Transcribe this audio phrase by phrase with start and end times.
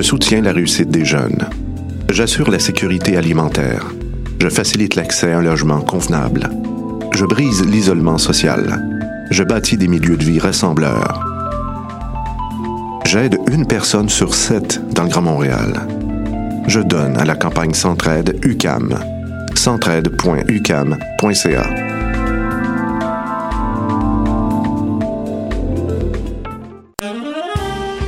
[0.00, 1.46] Je soutiens la réussite des jeunes.
[2.08, 3.86] J'assure la sécurité alimentaire.
[4.40, 6.48] Je facilite l'accès à un logement convenable.
[7.12, 8.82] Je brise l'isolement social.
[9.30, 11.29] Je bâtis des milieux de vie rassembleurs.
[13.12, 15.72] J'aide une personne sur sept dans le Grand Montréal.
[16.68, 19.00] Je donne à la campagne Centraide UCAM.
[19.56, 21.64] centraide.ucam.ca.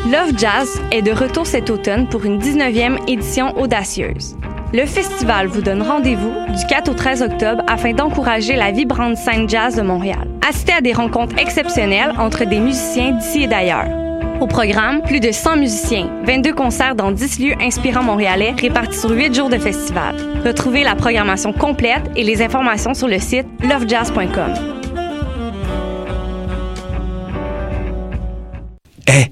[0.06, 4.36] Love Jazz est de retour cet automne pour une 19e édition audacieuse.
[4.72, 9.48] Le festival vous donne rendez-vous du 4 au 13 octobre afin d'encourager la vibrante scène
[9.48, 10.28] jazz de Montréal.
[10.48, 14.01] Assistez à des rencontres exceptionnelles entre des musiciens d'ici et d'ailleurs.
[14.42, 19.10] Au programme, plus de 100 musiciens, 22 concerts dans 10 lieux inspirants montréalais répartis sur
[19.10, 20.16] 8 jours de festival.
[20.44, 24.52] Retrouvez la programmation complète et les informations sur le site lovejazz.com.
[29.06, 29.31] Eh,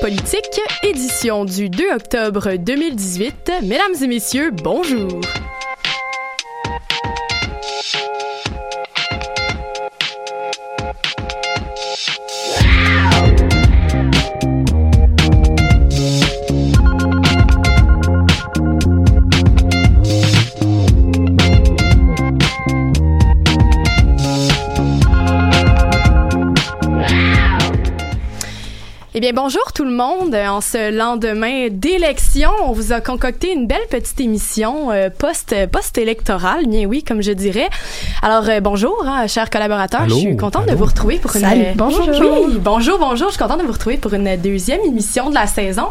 [0.00, 3.52] Politique, édition du 2 octobre 2018.
[3.62, 5.20] Mesdames et messieurs, bonjour.
[29.32, 30.34] Bien, bonjour tout le monde.
[30.34, 35.98] En ce lendemain d'élection, on vous a concocté une belle petite émission euh, post post
[35.98, 37.68] électorale, bien oui, comme je dirais.
[38.22, 40.02] Alors euh, bonjour, hein, chers collaborateurs.
[40.02, 42.08] Allô, je suis contente de vous retrouver pour une Salut, bonjour.
[42.08, 43.28] Oui, bonjour, bonjour.
[43.28, 45.88] Je suis contente de vous retrouver pour une deuxième émission de la saison.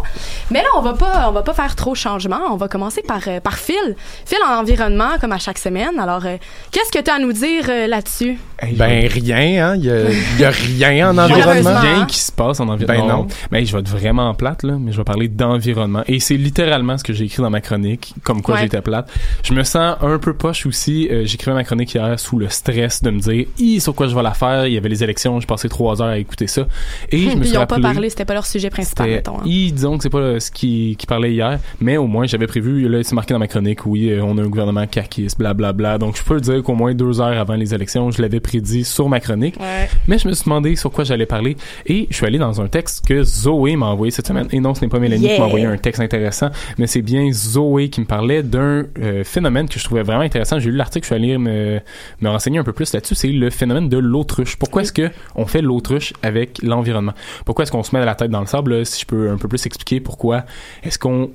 [0.52, 2.42] Mais là, on va pas on va pas faire trop de changements.
[2.52, 3.96] On va commencer par euh, par Phil.
[4.26, 6.00] Phil en environnement comme à chaque semaine.
[6.00, 6.38] Alors euh,
[6.72, 8.38] qu'est-ce que tu as à nous dire euh, là-dessus?
[8.74, 9.76] Ben rien, hein.
[9.78, 11.80] Il y y a rien en environnement.
[11.80, 13.08] Rien qui se passe en environnement.
[13.08, 13.28] Ben non.
[13.52, 16.04] Mais je vais être vraiment plate, là, mais je vais parler d'environnement.
[16.08, 18.62] Et c'est littéralement ce que j'ai écrit dans ma chronique, comme quoi Ouais.
[18.62, 19.10] j'étais plate.
[19.44, 21.08] Je me sens un peu poche aussi.
[21.12, 24.16] Euh, J'écrivais ma chronique hier sous le stress de me dire, Hi, sur quoi je
[24.16, 24.66] vais la faire?
[24.68, 26.68] Il y avait les élections, je passais trois heures à écouter ça.
[27.12, 29.38] Et je me suis ils ont pas parlé, c'était pas leur sujet principal, mettons.
[29.40, 29.44] hein.
[29.46, 32.88] Hi, disons que c'est pas ce qui, qui parlait hier, mais au moins j'avais prévu,
[32.90, 35.98] là c'est marqué dans ma chronique, oui, euh, on a un gouvernement caquiste, blablabla.
[35.98, 39.10] Donc je peux dire qu'au moins deux heures avant les élections, je l'avais prédit sur
[39.10, 39.56] ma chronique.
[39.60, 39.90] Ouais.
[40.08, 42.68] Mais je me suis demandé sur quoi j'allais parler et je suis allé dans un
[42.68, 44.48] texte que Zoé m'a envoyé cette semaine.
[44.52, 45.36] Et non, ce n'est pas Mélanie Yeah.
[45.36, 49.24] qui m'a envoyé un texte intéressant, mais c'est bien Zoé qui me parlait d'un euh,
[49.24, 50.60] phénomène que je trouvais vraiment intéressant.
[50.60, 51.80] J'ai lu l'article, je suis allé me,
[52.22, 53.16] me renseigner un peu plus là-dessus.
[53.16, 54.56] C'est le phénomène de l'autruche.
[54.58, 57.14] Pourquoi est-ce que on fait l'autruche avec l'environnement?
[57.46, 58.76] Pourquoi est-ce qu'on se met la tête dans le sable?
[58.78, 60.44] Là, Si je peux un peu plus expliquer pourquoi
[60.84, 61.30] est-ce qu'on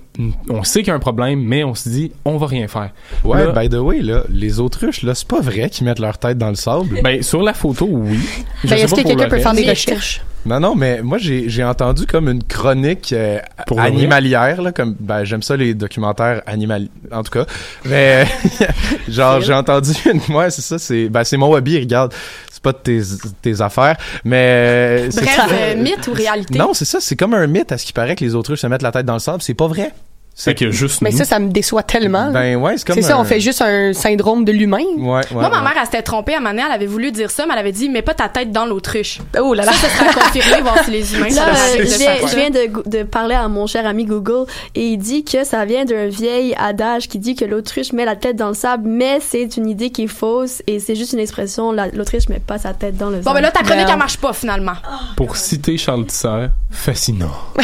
[0.49, 2.91] on sait qu'il y a un problème, mais on se dit on va rien faire.
[3.25, 6.19] Ouais, Là- by the way, là, les autruches, là, c'est pas vrai qu'ils mettent leur
[6.19, 7.01] tête dans le sable.
[7.03, 8.19] Ben sur la photo, oui.
[8.65, 10.23] Ben, est-ce que quelqu'un peut faire des recherches?
[10.47, 14.95] Non, non, mais moi, j'ai j'ai entendu comme une chronique euh, Pour animalière, là, comme,
[15.01, 17.47] ben, j'aime ça, les documentaires animal, en tout cas.
[17.87, 18.27] Mais,
[19.09, 22.13] genre, j'ai entendu une, ouais, c'est ça, c'est, ben, c'est mon hobby, regarde.
[22.53, 23.01] C'est pas de tes,
[23.43, 25.47] tes affaires, mais c'est Bref, ça.
[25.51, 26.59] euh, mythe ou réalité?
[26.59, 28.67] Non, c'est ça, c'est comme un mythe à ce qui paraît que les autruches se
[28.67, 29.93] mettent la tête dans le sable, c'est pas vrai.
[30.37, 31.19] C'est que juste Mais nous.
[31.19, 32.31] ça, ça me déçoit tellement.
[32.33, 34.79] Ben ouais, c'est comme c'est ça, un- on fait juste un syndrome de l'humain.
[34.99, 37.13] Ouais, ouais, Moi, ma mère, elle s'était trompée à un moment donné, elle avait voulu
[37.13, 39.21] dire ça, mais elle avait dit, mets pas ta tête dans l'autruche.
[39.41, 39.73] Oh là là.
[39.73, 42.27] Ça, ça sera confirmé, voir si les humains Là, ça euh, je viens, ça.
[42.27, 45.85] je viens de, parler à mon cher ami Google et il dit que ça vient
[45.85, 49.57] d'un vieil adage qui dit que l'autruche met la tête dans le sable, mais c'est
[49.57, 51.71] une idée qui est fausse et c'est juste une expression.
[51.71, 53.25] La- L'autruche met pas sa tête dans le sable.
[53.27, 54.75] Bon, ben là, ta chronique, Ben, elle marche pas, finalement.
[55.17, 57.31] Pour citer Charles Tisser, fascinant.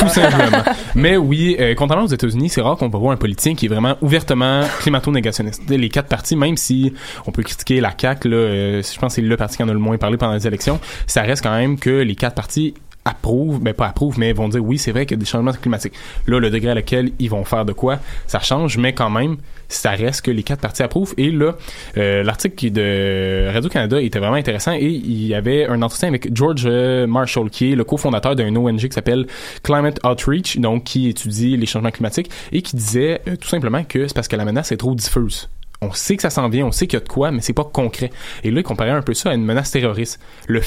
[0.00, 0.62] Tout simplement.
[0.94, 3.68] Mais oui, euh, contrairement aux États-Unis, c'est rare qu'on peut voir un politicien qui est
[3.68, 5.62] vraiment ouvertement climato-négationniste.
[5.68, 6.92] Les quatre partis, même si
[7.26, 9.68] on peut critiquer la CAQ, là, euh, je pense que c'est le parti qui en
[9.68, 12.74] a le moins parlé pendant les élections, ça reste quand même que les quatre partis
[13.06, 15.52] approuvent, ben pas approuvent, mais vont dire oui, c'est vrai qu'il y a des changements
[15.52, 15.94] climatiques.
[16.26, 19.36] Là, le degré à lequel ils vont faire de quoi, ça change, mais quand même,
[19.68, 21.14] ça reste que les quatre partis approuvent.
[21.16, 21.54] Et là,
[21.96, 26.64] euh, l'article de Radio-Canada était vraiment intéressant et il y avait un entretien avec George
[26.66, 29.26] euh, Marshall, qui est le cofondateur d'un ONG qui s'appelle
[29.62, 34.08] Climate Outreach, donc qui étudie les changements climatiques et qui disait euh, tout simplement que
[34.08, 35.48] c'est parce que la menace est trop diffuse.
[35.80, 37.52] On sait que ça s'en vient, on sait qu'il y a de quoi, mais c'est
[37.52, 38.10] pas concret.
[38.44, 40.20] Et là, il comparait un peu ça à une menace terroriste.
[40.48, 40.60] Le,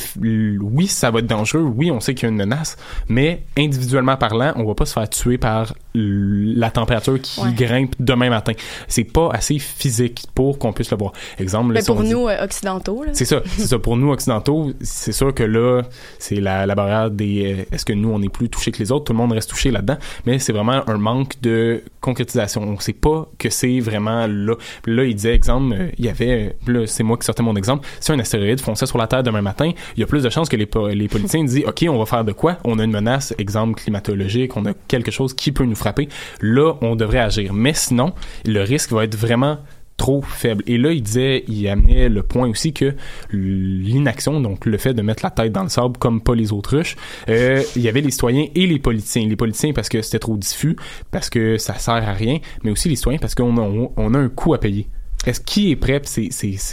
[0.61, 2.77] oui, ça va être dangereux, oui, on sait qu'il y a une menace,
[3.07, 7.51] mais individuellement parlant, on va pas se faire tuer par la température qui Ouais.
[7.53, 8.53] grimpe demain matin.
[8.87, 11.13] C'est pas assez physique pour qu'on puisse le voir.
[11.39, 13.11] Exemple, là, Mais si pour nous, euh, occidentaux, là.
[13.13, 13.79] c'est ça, c'est ça.
[13.79, 15.81] Pour nous occidentaux, c'est sûr que là,
[16.19, 17.53] c'est la, la barrière des.
[17.59, 19.05] euh, Est-ce que nous on est plus touchés que les autres?
[19.05, 22.61] Tout le monde reste touché là-dedans, mais c'est vraiment un manque de concrétisation.
[22.63, 24.55] On sait pas que c'est vraiment là.
[24.85, 26.55] Là, il disait exemple, euh, il y avait.
[26.67, 27.87] Là, c'est moi qui sortais mon exemple.
[27.99, 30.49] Si un astéroïde fonçait sur la Terre demain matin, il y a plus de chances
[30.49, 32.57] que les, po- les politiciens disent, ok, on va faire de quoi?
[32.63, 36.09] On a une menace, exemple climatologique, on a quelque chose qui peut nous frapper.
[36.41, 37.53] Là, on devrait agir.
[37.53, 38.13] Mais sinon,
[38.45, 39.59] le risque va être vraiment
[39.99, 40.63] trop faible.
[40.65, 42.95] Et là, il disait, il amenait le point aussi que
[43.31, 46.95] l'inaction, donc le fait de mettre la tête dans le sable comme pas les autruches,
[47.27, 49.27] euh, il y avait les citoyens et les politiciens.
[49.27, 50.77] Les politiciens parce que c'était trop diffus,
[51.11, 54.17] parce que ça sert à rien, mais aussi les citoyens parce qu'on a, on a
[54.17, 54.87] un coût à payer.
[55.25, 56.01] Est-ce qui est prêt?
[56.05, 56.29] C'est,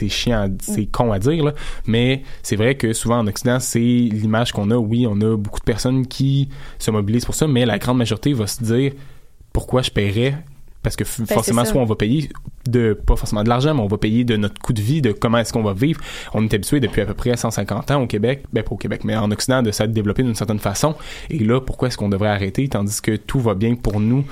[0.08, 1.52] chiant, c'est con à dire, là,
[1.86, 4.76] mais c'est vrai que souvent en Occident, c'est l'image qu'on a.
[4.76, 6.48] Oui, on a beaucoup de personnes qui
[6.78, 8.92] se mobilisent pour ça, mais la grande majorité va se dire
[9.52, 10.36] pourquoi je paierais?
[10.82, 11.72] Parce que f- forcément ça.
[11.72, 12.28] soit on va payer
[12.68, 15.10] de pas forcément de l'argent mais on va payer de notre coût de vie de
[15.10, 16.00] comment est-ce qu'on va vivre
[16.32, 19.02] on est habitué depuis à peu près 150 ans au Québec ben pas au Québec
[19.02, 20.94] mais en Occident de s'être développé d'une certaine façon
[21.28, 24.24] et là pourquoi est-ce qu'on devrait arrêter tandis que tout va bien pour nous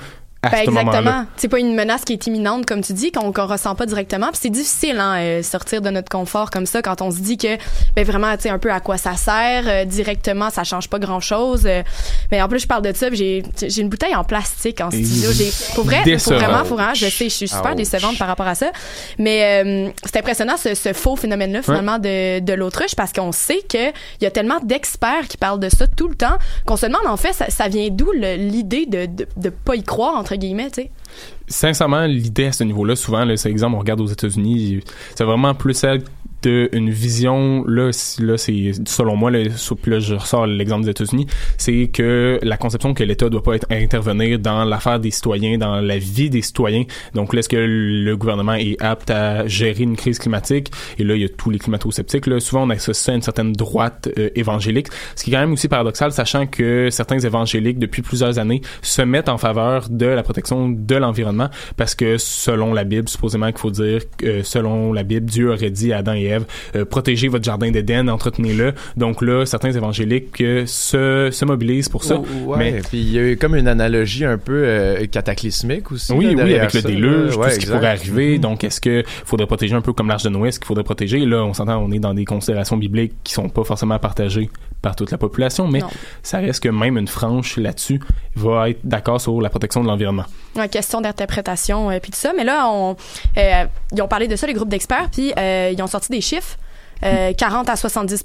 [0.51, 1.25] Ben, exactement.
[1.37, 4.27] C'est pas une menace qui est imminente, comme tu dis, qu'on qu'on ressent pas directement.
[4.27, 7.37] Puis c'est difficile, hein, euh, sortir de notre confort comme ça quand on se dit
[7.37, 7.57] que,
[7.95, 9.63] ben vraiment, tu sais, un peu à quoi ça sert.
[9.67, 11.63] euh, directement, ça change pas grand-chose.
[11.65, 11.83] euh,
[12.31, 14.89] mais en plus, je parle de ça, j'ai j'ai une bouteille en plastique en.
[14.91, 17.77] J'ai pour vrai, pour vraiment, pour vraiment, je sais, je suis super Ouch.
[17.77, 18.71] décevante par rapport à ça.
[19.19, 23.61] Mais euh, c'est impressionnant ce, ce faux phénomène-là finalement de, de l'autruche parce qu'on sait
[23.69, 26.85] que il y a tellement d'experts qui parlent de ça tout le temps qu'on se
[26.85, 30.34] demande en fait ça, ça vient d'où l'idée de, de de pas y croire entre
[30.35, 30.91] guillemets, tu sais.
[31.47, 34.81] sincèrement, l'idée à ce niveau-là, souvent, c'est exemple, on regarde aux États-Unis,
[35.15, 36.03] c'est vraiment plus celle
[36.47, 41.27] d'une vision, là, là c'est selon moi, là, je ressors l'exemple des États-Unis,
[41.57, 45.97] c'est que la conception que l'État doit pas intervenir dans l'affaire des citoyens, dans la
[45.97, 46.83] vie des citoyens.
[47.13, 50.71] Donc est-ce que le gouvernement est apte à gérer une crise climatique?
[50.97, 52.27] Et là, il y a tous les climato-sceptiques.
[52.27, 55.39] Là, souvent, on associe ça à une certaine droite euh, évangélique, ce qui est quand
[55.39, 60.05] même aussi paradoxal, sachant que certains évangéliques, depuis plusieurs années, se mettent en faveur de
[60.05, 64.93] la protection de l'environnement, parce que selon la Bible, supposément qu'il faut dire que selon
[64.93, 66.34] la Bible, Dieu aurait dit à Adam et Ève,
[66.75, 68.73] euh, protégez votre jardin d'Éden, entretenez-le.
[68.97, 72.15] Donc là, certains évangéliques euh, se, se mobilisent pour ça.
[72.19, 75.91] Oh, ouais, Mais- puis il y a eu comme une analogie un peu euh, cataclysmique
[75.91, 76.11] aussi.
[76.13, 77.75] Oui, là, oui, avec le déluge, tout Ouais, ce qui exact.
[77.77, 78.35] pourrait arriver.
[78.35, 78.41] Mhm.
[78.41, 81.19] Donc, est-ce que faudrait protéger un peu comme l'Arche de Noé, est-ce qu'il faudrait protéger?
[81.25, 84.49] Là, on s'entend, on est dans des considérations bibliques qui sont pas forcément partagées
[84.81, 85.87] par toute la population, mais Non.
[86.21, 87.99] ça reste que même une frange là-dessus
[88.35, 90.25] va être d'accord sur la protection de l'environnement.
[90.55, 92.95] Ouais, question d'interprétation euh, puis tout ça mais là on
[93.37, 96.21] euh, ils ont parlé de ça les groupes d'experts puis euh, ils ont sorti des
[96.25, 96.57] chiffres
[97.03, 98.23] euh, 40 à 70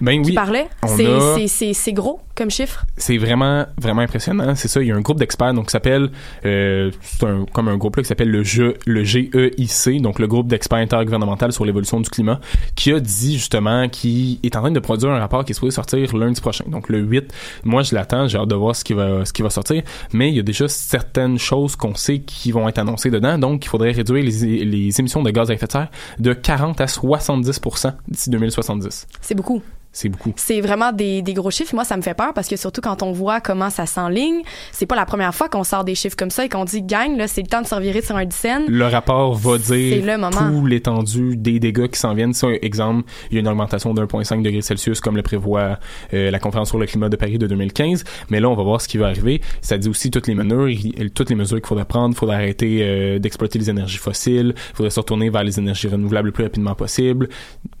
[0.00, 2.84] Ben qui oui, parlaient c'est a- gros comme chiffre?
[2.96, 4.54] C'est vraiment vraiment impressionnant.
[4.54, 6.10] C'est ça il y a un groupe d'experts donc qui s'appelle
[6.44, 10.26] euh, c'est un, comme un groupe là qui s'appelle le GE, le GEIC donc le
[10.26, 12.40] groupe d'experts intergouvernemental sur l'évolution du climat
[12.74, 15.74] qui a dit justement qui est en train de produire un rapport qui est supposé
[15.74, 16.64] sortir lundi prochain.
[16.68, 17.32] Donc le 8
[17.64, 19.82] moi je l'attends j'ai hâte de voir ce qui va ce qui va sortir.
[20.12, 23.38] Mais il y a déjà certaines choses qu'on sait qui vont être annoncées dedans.
[23.38, 26.80] Donc il faudrait réduire les, les émissions de gaz à effet de serre de 40
[26.80, 29.62] à 70% d'ici 2070 c'est beaucoup
[29.94, 30.32] C'est beaucoup.
[30.36, 31.74] C'est vraiment des, des gros chiffres.
[31.74, 34.86] Moi, ça me fait peur parce que surtout quand on voit comment ça s'enligne, c'est
[34.86, 37.28] pas la première fois qu'on sort des chiffres comme ça et qu'on dit gang, là,
[37.28, 38.64] c'est le temps de se revirer sur un dizaine.
[38.66, 40.50] Le rapport va dire le moment.
[40.50, 42.34] tout l'étendue des dégâts qui s'en viennent.
[42.34, 45.78] Si, exemple, il y a une augmentation de 1,5 degrés Celsius comme le prévoit
[46.12, 48.02] euh, la conférence sur le climat de Paris de 2015.
[48.30, 49.40] Mais là, on va voir ce qui va arriver.
[49.62, 50.68] Ça dit aussi toutes les mesures,
[51.14, 52.14] toutes les mesures qu'il faudrait prendre.
[52.14, 54.54] Il faudrait arrêter euh, d'exploiter les énergies fossiles.
[54.56, 57.28] Il faudrait se retourner vers les énergies renouvelables le plus rapidement possible.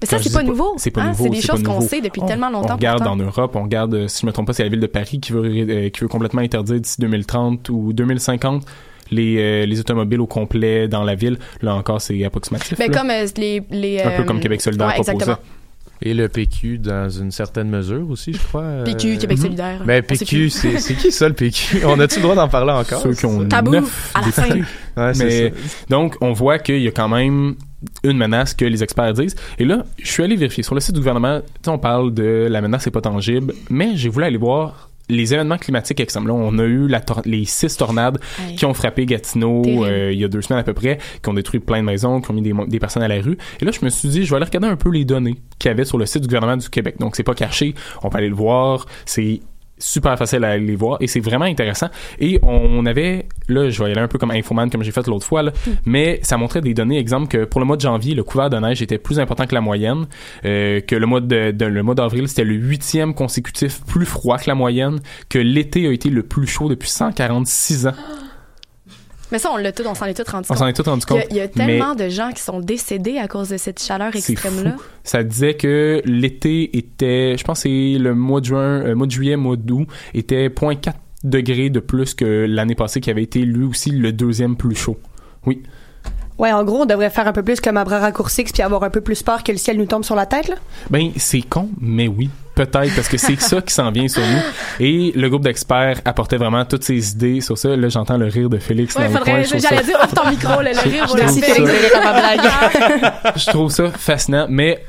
[0.00, 0.74] Mais ça, c'est dis pas nouveau.
[0.76, 1.24] C'est pas hein, nouveau.
[1.24, 2.74] C'est des pas choses qu'on sait depuis On- tellement longtemps.
[2.74, 3.12] On regarde pourtant.
[3.12, 5.18] en Europe, on regarde, euh, si je me trompe pas, c'est la ville de Paris
[5.20, 8.64] qui veut, euh, qui veut complètement interdire d'ici 2030 ou 2050
[9.10, 11.38] les, euh, les automobiles au complet dans la ville.
[11.62, 12.78] Là encore, c'est approximatif.
[12.78, 12.98] Ben, là.
[12.98, 15.12] comme euh, les, les, Un peu comme Québec solidaire ouais, proposait.
[15.12, 15.38] exactement.
[16.02, 18.62] Et le PQ dans une certaine mesure aussi, je crois.
[18.62, 19.42] euh, PQ, Québec Mhm.
[19.44, 19.80] solidaire.
[19.86, 21.82] Ben, On sait PQ, c'est c'est qui ça le PQ?
[21.86, 23.00] On a-tu le droit d'en parler encore?
[23.00, 24.48] Ceux qui ont Tabou, neuf à la fin.
[24.50, 25.56] Ouais, Mais ça.
[25.88, 27.54] donc, on voit qu'il y a quand même
[28.02, 29.36] une menace que les experts disent.
[29.58, 30.62] Et là, je suis allé vérifier.
[30.62, 34.08] Sur le site du gouvernement, on parle de la menace n'est pas tangible, mais j'ai
[34.08, 36.26] voulu aller voir les événements climatiques extrêmes.
[36.26, 38.18] Là, on a eu la les six tornades
[38.56, 41.34] qui ont frappé Gatineau euh, il y a deux semaines à peu près, qui ont
[41.34, 43.36] détruit plein de maisons, qui ont mis des, des personnes à la rue.
[43.60, 45.68] Et là, je me suis dit, je vais aller regarder un peu les données qu'il
[45.68, 46.96] y avait sur le site du gouvernement du Québec.
[46.98, 48.86] Donc, c'est pas caché, on peut aller le voir.
[49.04, 49.40] C'est
[49.78, 51.88] super facile à aller les voir et c'est vraiment intéressant.
[52.18, 55.06] Et on avait, là, je vais y aller un peu comme Infoman comme j'ai fait
[55.06, 55.52] l'autre fois, là,
[55.84, 58.56] mais ça montrait des données, exemple que pour le mois de janvier, le couvert de
[58.56, 60.06] neige était plus important que la moyenne,
[60.44, 64.38] euh, que le mois de, de- le mois d'avril, c'était le huitième consécutif plus froid
[64.38, 67.92] que la moyenne, que l'été a été le plus chaud depuis 146 ans.
[69.34, 70.58] Mais ça, on l'a tout, on s'en est tout rendu On compte.
[70.58, 71.22] s'en est tout rendu Il y, compte.
[71.22, 73.82] a, il y a mais tellement de gens qui sont décédés à cause de cette
[73.82, 74.76] chaleur extrême-là.
[75.02, 79.08] Ça disait que l'été était, je pense que c'est le mois de juin, euh, mois
[79.08, 80.92] de juillet, mois d'août, était 0.4
[81.24, 84.98] degrés de plus que l'année passée qui avait été lui aussi le deuxième plus chaud.
[85.46, 85.64] Oui.
[86.38, 88.84] Ouais, en gros, on devrait faire un peu plus comme à bras raccourcis puis avoir
[88.84, 90.54] un peu plus peur que le ciel nous tombe sur la tête, là.
[90.90, 92.30] Ben, c'est con, mais oui.
[92.54, 94.38] Peut-être, parce que c'est ça qui s'en vient sur nous.
[94.78, 97.74] Et le groupe d'experts apportait vraiment toutes ses idées sur ça.
[97.76, 99.24] Là, j'entends le rire de Félix Ouais, dans le coin.
[99.24, 101.40] faudrait, trouve ça- j'allais dire, off ton micro, le, le rire, Merci.
[101.42, 103.12] Félix de rire à ma blague.
[103.36, 104.84] je trouve ça fascinant, mais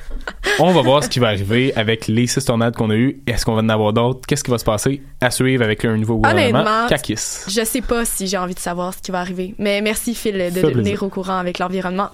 [0.60, 3.22] on va voir ce qui va arriver avec les six tornades qu'on a eues.
[3.28, 4.22] Est-ce qu'on va en avoir d'autres?
[4.28, 5.02] Qu'est-ce qui va se passer?
[5.22, 6.88] À suivre avec un nouveau gouvernement?
[6.88, 7.46] Kakis.
[7.48, 9.56] Je sais pas si j'ai envie de savoir ce qui va arriver.
[9.58, 11.04] Mais merci, Phil, de devenir plaisir.
[11.04, 12.10] au courant avec l'environnement.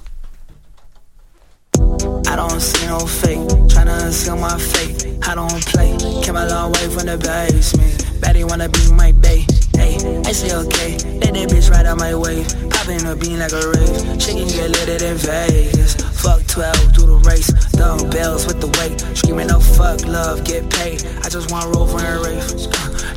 [2.27, 3.39] I don't see no fake,
[3.69, 5.17] tryna seal my fate.
[5.27, 8.21] I don't play, came a long way from the basement.
[8.21, 9.45] Betty wanna be my bae.
[9.81, 12.43] Hey, I say okay, let that bitch right out my way.
[12.69, 15.95] Popping a bean like a rave, chicken get lit in Vegas.
[16.21, 19.01] Fuck 12, do the race, dumbbells with the weight.
[19.17, 21.01] Screaming no fuck love, get paid.
[21.25, 22.67] I just want roll for a race.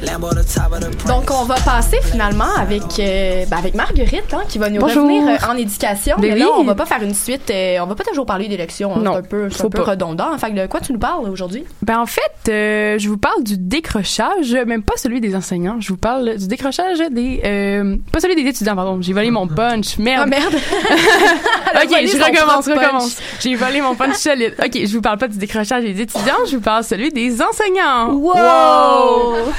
[0.05, 1.07] Lambo the top of the price.
[1.09, 5.03] Donc, on va passer finalement avec, euh, ben, avec Marguerite, hein, qui va nous Bonjour.
[5.05, 6.17] revenir euh, en éducation.
[6.19, 6.53] Ben Mais là, oui.
[6.59, 8.95] on va pas faire une suite, euh, on va pas toujours parler d'élections.
[8.97, 9.91] hein, Non, c'est un peu, c'est faut un peu pas.
[9.93, 10.37] redondant.
[10.39, 11.65] Fait que de quoi tu nous parles aujourd'hui?
[11.83, 15.77] Ben en fait, euh, je vous parle du décrochage, même pas celui des enseignants.
[15.81, 16.54] Je vous parle du décrochage
[17.11, 18.99] des, euh, pas celui des étudiants, pardon.
[19.01, 19.95] J'ai volé mon punch.
[19.99, 20.29] Ah, Merde.
[20.31, 20.55] merde!
[21.73, 23.17] Elle a ok, je recommence, recommence.
[23.41, 24.55] J'ai volé mon punch solide.
[24.63, 28.13] Ok, je vous parle pas du décrochage des étudiants, je vous parle celui des enseignants.
[28.13, 29.53] Wow!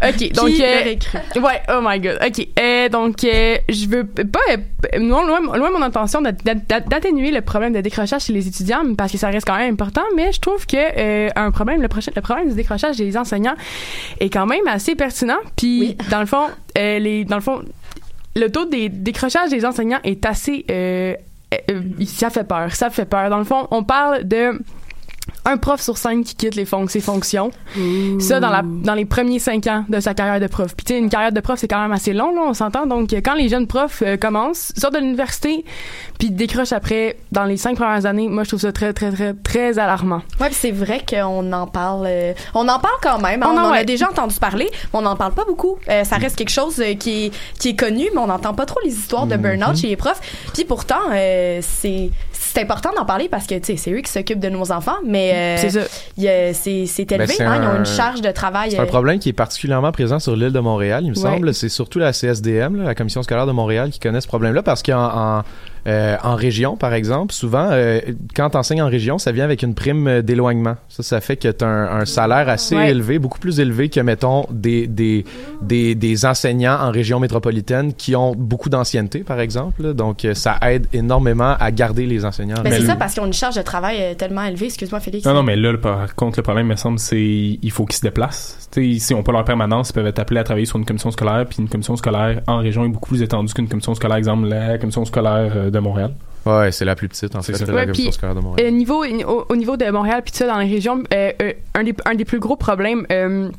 [0.00, 0.94] Ok, donc Qui euh?
[1.40, 2.18] Ouais, oh my god.
[2.24, 2.46] OK.
[2.60, 4.38] Euh, donc, euh, je veux pas.
[4.50, 8.94] euh, loin, loin, mon intention d'at- d'at- d'atténuer le problème de décrochage chez les étudiants,
[8.96, 12.12] parce que ça reste quand même important, mais je trouve que un problème, le, prochain,
[12.14, 13.56] le problème du décrochage des enseignants
[14.20, 15.38] est quand même assez pertinent.
[15.56, 17.62] Puis, dans le fond, les, dans le fond,
[18.36, 20.64] le taux des décrochages des enseignants est assez.
[22.06, 22.72] Ça fait peur.
[22.74, 23.30] Ça fait peur.
[23.30, 24.60] Dans le fond, on parle de
[25.48, 27.50] un prof sur cinq qui quitte les fon- ses fonctions.
[28.20, 30.74] Ça, dans, la, dans les premiers cinq ans de sa carrière de prof.
[30.76, 32.86] Puis, tu sais, une carrière de prof, c'est quand même assez long, là, on s'entend.
[32.86, 35.64] Donc, quand les jeunes profs euh, commencent, sortent de l'université,
[36.18, 39.34] puis décrochent après, dans les cinq premières années, moi, je trouve ça très, très, très,
[39.34, 40.22] très alarmant.
[40.40, 42.06] Ouais, puis c'est vrai qu'on en parle.
[42.08, 43.42] euh, on en parle quand même.
[43.42, 45.76] hein, On On, en- a déjà entendu parler, mais on n'en parle pas beaucoup.
[45.88, 48.80] Euh, ça reste quelque chose qui est, qui est connu, mais on n'entend pas trop
[48.84, 50.20] les histoires de burn-out chez les profs.
[50.54, 51.00] Puis pourtant,
[51.60, 54.72] c'est c'est important d'en parler parce que tu sais, c'est eux qui s'occupent de nos
[54.72, 55.80] enfants, mais euh, C'est ça.
[56.86, 57.26] c'est élevé.
[57.26, 58.70] Ben, c'est hein, ils ont un- une charge de travail.
[58.72, 61.22] C'est un euh, problème qui est particulièrement présent sur l'île de Montréal, il me Ouais.
[61.22, 61.54] semble.
[61.54, 64.82] C'est surtout la CSDM, là, la Commission scolaire de Montréal, qui connaît ce problème-là parce
[64.82, 65.42] qu'en en,
[65.86, 68.00] euh, en région, par exemple, souvent, euh,
[68.34, 70.76] quand tu enseignes en région, ça vient avec une prime euh, d'éloignement.
[70.88, 72.90] Ça, ça fait que tu as un, un salaire assez Ouais.
[72.90, 75.24] élevé, beaucoup plus élevé que, mettons, des, des,
[75.62, 79.82] des, des enseignants en région métropolitaine qui ont beaucoup d'ancienneté, par exemple.
[79.82, 79.92] là.
[79.92, 82.56] Donc, euh, ça aide énormément à garder les enseignants.
[82.58, 82.92] en ben, c'est région.
[82.92, 84.66] ça parce qu'ils ont une charge de travail tellement élevée.
[84.66, 85.24] Excuse-moi, Félix.
[85.26, 87.18] Non, non, mais là, par contre, le problème, me semble, c'est
[87.62, 88.68] il faut qu'ils se déplacent.
[88.98, 91.44] Si on pas leur permanence, ils peuvent être appelés à travailler sur une commission scolaire,
[91.48, 94.78] puis une commission scolaire en région est beaucoup plus étendue qu'une commission scolaire, exemple, la
[94.78, 96.14] commission scolaire euh, de Montréal.
[96.46, 97.64] Ouais, c'est la plus petite, en fait, ça.
[97.72, 98.68] Ouais, la scolaire de Montréal.
[98.68, 101.52] Euh, niveau, au, au niveau de Montréal puis tout ça dans les régions, euh, euh,
[101.74, 103.50] un, des, un des plus gros problèmes euh,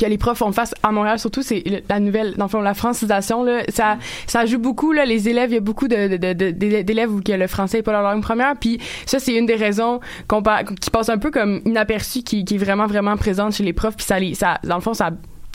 [0.00, 2.72] que les profs font face à Montréal surtout c'est la nouvelle dans le fond la
[2.72, 6.32] francisation là ça ça joue beaucoup là les élèves il y a beaucoup de de-
[6.32, 9.34] de- de- d'élèves où que le français est pas leur langue première puis ça c'est
[9.34, 10.42] une des raisons qu'on
[10.80, 13.94] qui passe un peu comme inaperçue qui, qui est vraiment vraiment présente chez les profs
[13.96, 15.10] puis ça les ça dans le fond ça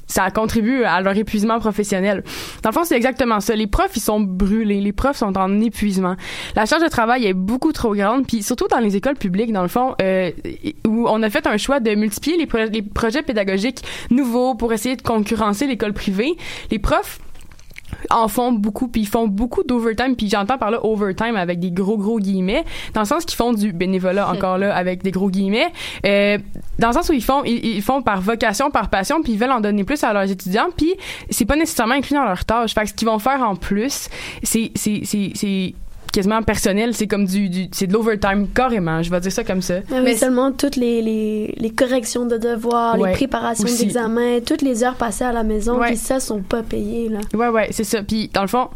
[0.10, 2.24] ça contribue à leur épuisement professionnel.
[2.64, 3.56] Dans le fond, c'est exactement ça.
[3.56, 4.82] Les profs, ils sont brûlés.
[4.82, 6.16] Les profs sont en épuisement.
[6.56, 8.26] La charge de travail est beaucoup trop grande.
[8.28, 10.32] Puis surtout dans les écoles publiques, dans le fond, euh,
[10.88, 14.74] où on a fait un choix de multiplier les, pro- les projets pédagogiques nouveaux pour
[14.74, 16.36] essayer de concurrencer l'école privée.
[16.72, 17.20] Les profs
[18.12, 21.72] en font beaucoup puis ils font beaucoup d'overtime puis j'entends par là overtime avec des
[21.72, 22.64] gros gros guillemets
[22.94, 25.68] dans le sens qu'ils font du bénévolat encore là avec des gros guillemets
[26.06, 26.38] euh,
[26.80, 29.52] dans le sens où ils font ils, font par vocation par passion puis ils veulent
[29.52, 30.94] en donner plus à leurs étudiants puis
[31.30, 32.74] c'est pas nécessairement inclus dans leur tâche.
[32.74, 34.10] Fait que ce qu'ils vont faire en plus
[34.44, 35.74] c'est c'est c'est c'est
[36.12, 39.62] quasiment personnel c'est comme du, du c'est de l'overtime carrément je vais dire ça comme
[39.62, 43.86] ça Ah oui, seulement toutes les, les, les corrections de devoirs, Ouais, les préparations aussi.
[43.86, 45.88] d'examen, toutes les heures passées à la maison, Ouais.
[45.88, 47.20] puis ça, sont pas payées, là.
[47.34, 48.02] Ouais, ouais, c'est ça.
[48.04, 48.70] Puis, dans le fond,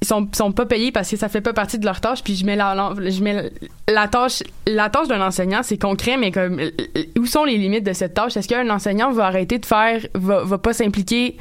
[0.00, 2.22] ils sont, sont pas payés parce que ça fait pas partie de leur tâche.
[2.22, 3.50] Puis, je mets la, la- je mets
[3.88, 6.60] la tâche, la tâche d'un enseignant, c'est concret, mais comme,
[7.18, 8.36] où sont les limites de cette tâche?
[8.36, 11.36] Est-ce qu'un enseignant va arrêter de faire, va, va pas s'impliquer,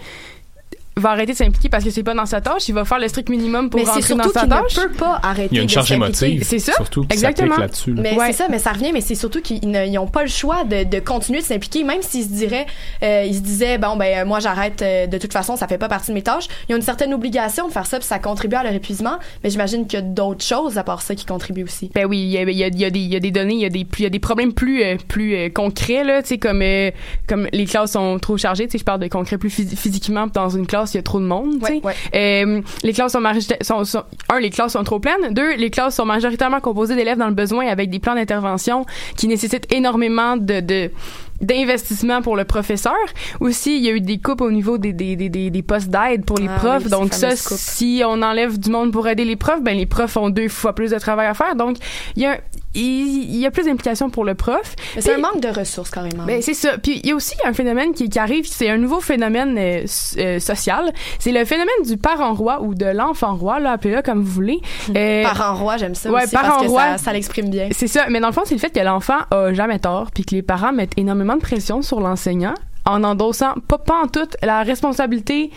[0.98, 2.68] va arrêter de s'impliquer parce que c'est pas dans sa tâche?
[2.68, 4.78] Il va faire le strict minimum pour Mais c'est rentrer dans surtout sa qu'il tâche?
[4.78, 6.44] ne peut pas arrêter Il y a une de charge émotive.
[6.44, 7.50] C'est ça, Surtout exactement.
[7.56, 7.94] s'applique là-dessus.
[7.94, 8.02] là.
[8.02, 8.28] Mais Ouais.
[8.28, 11.00] c'est ça, mais ça revient, mais c'est surtout qu'ils n'ont pas le choix de, de
[11.00, 12.66] continuer de s'impliquer, même s'ils se diraient,
[13.04, 15.78] euh, ils se disaient, bon, ben, euh, moi, j'arrête, euh, de toute façon, ça fait
[15.78, 16.48] pas partie de mes tâches.
[16.68, 19.50] Ils ont une certaine obligation de faire ça, puis ça contribue à leur épuisement, mais
[19.50, 21.90] j'imagine qu'il y a d'autres choses à part ça qui contribuent aussi.
[21.96, 23.20] Ben oui, il y a, il y a- il y a des, il y a
[23.20, 25.50] des données, il y a des, il y a des problèmes plus, euh, plus euh,
[25.50, 26.92] concrets là, tu sais comme, euh,
[27.28, 30.28] comme les classes sont trop chargées, tu sais, je parle de concret plus phys- physiquement
[30.28, 31.56] dans une classe, il y a trop de monde.
[31.62, 31.96] Ouais, ouais.
[32.16, 35.32] Euh, les classes sont, majorita- sont, sont- un, les classes sont trop pleines.
[35.34, 38.86] Deux, les classes sont majoritairement composées d'élèves dans le besoin avec des plans d'intervention
[39.18, 40.92] qui nécessitent énormément de, de
[41.40, 42.94] d'investissement pour le professeur.
[43.40, 45.90] Aussi, il y a eu des coupes au niveau des, des, des, des, des postes
[45.90, 46.84] d'aide pour les Ah profs.
[46.86, 50.18] oui, Donc ça, si on enlève du monde pour aider les profs, ben les profs
[50.18, 51.56] ont deux fois plus de travail à faire.
[51.56, 51.78] Donc,
[52.16, 52.40] il y a,
[52.74, 54.75] il, y a plus d'implication pour le prof.
[54.98, 56.25] C'est un manque de ressources, carrément.
[56.25, 56.78] ben, c'est ça.
[56.78, 59.86] Puis il y a aussi un phénomène qui, qui arrive, c'est un nouveau phénomène euh,
[60.18, 60.92] euh, social.
[61.20, 64.62] C'est le phénomène du parent roi ou de l'enfant roi, là, appelez-le comme vous voulez.
[64.98, 66.82] Euh, Parent roi, j'aime ça ouais, aussi, parent parce que roi.
[66.82, 67.70] ça, ça l'exprime bien.
[67.72, 68.08] c'est ça.
[68.10, 70.42] Mais dans le fond, c'est le fait que l'enfant a jamais tort, puis que les
[70.42, 72.54] parents mettent énormément de pression sur l'enseignant
[72.86, 75.52] en endossant pas, pas en toute la responsabilité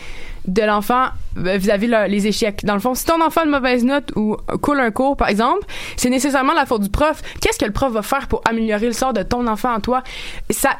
[0.47, 1.05] de l'enfant
[1.35, 2.63] vis-à-vis le- les échecs.
[2.65, 5.29] Dans le fond, si ton enfant a une mauvaise note ou coule un cours, par
[5.29, 5.65] exemple,
[5.97, 7.19] c'est nécessairement la faute du prof.
[7.41, 10.03] Qu'est-ce que le prof va faire pour améliorer le sort de ton enfant en toi?
[10.51, 10.71] Ça,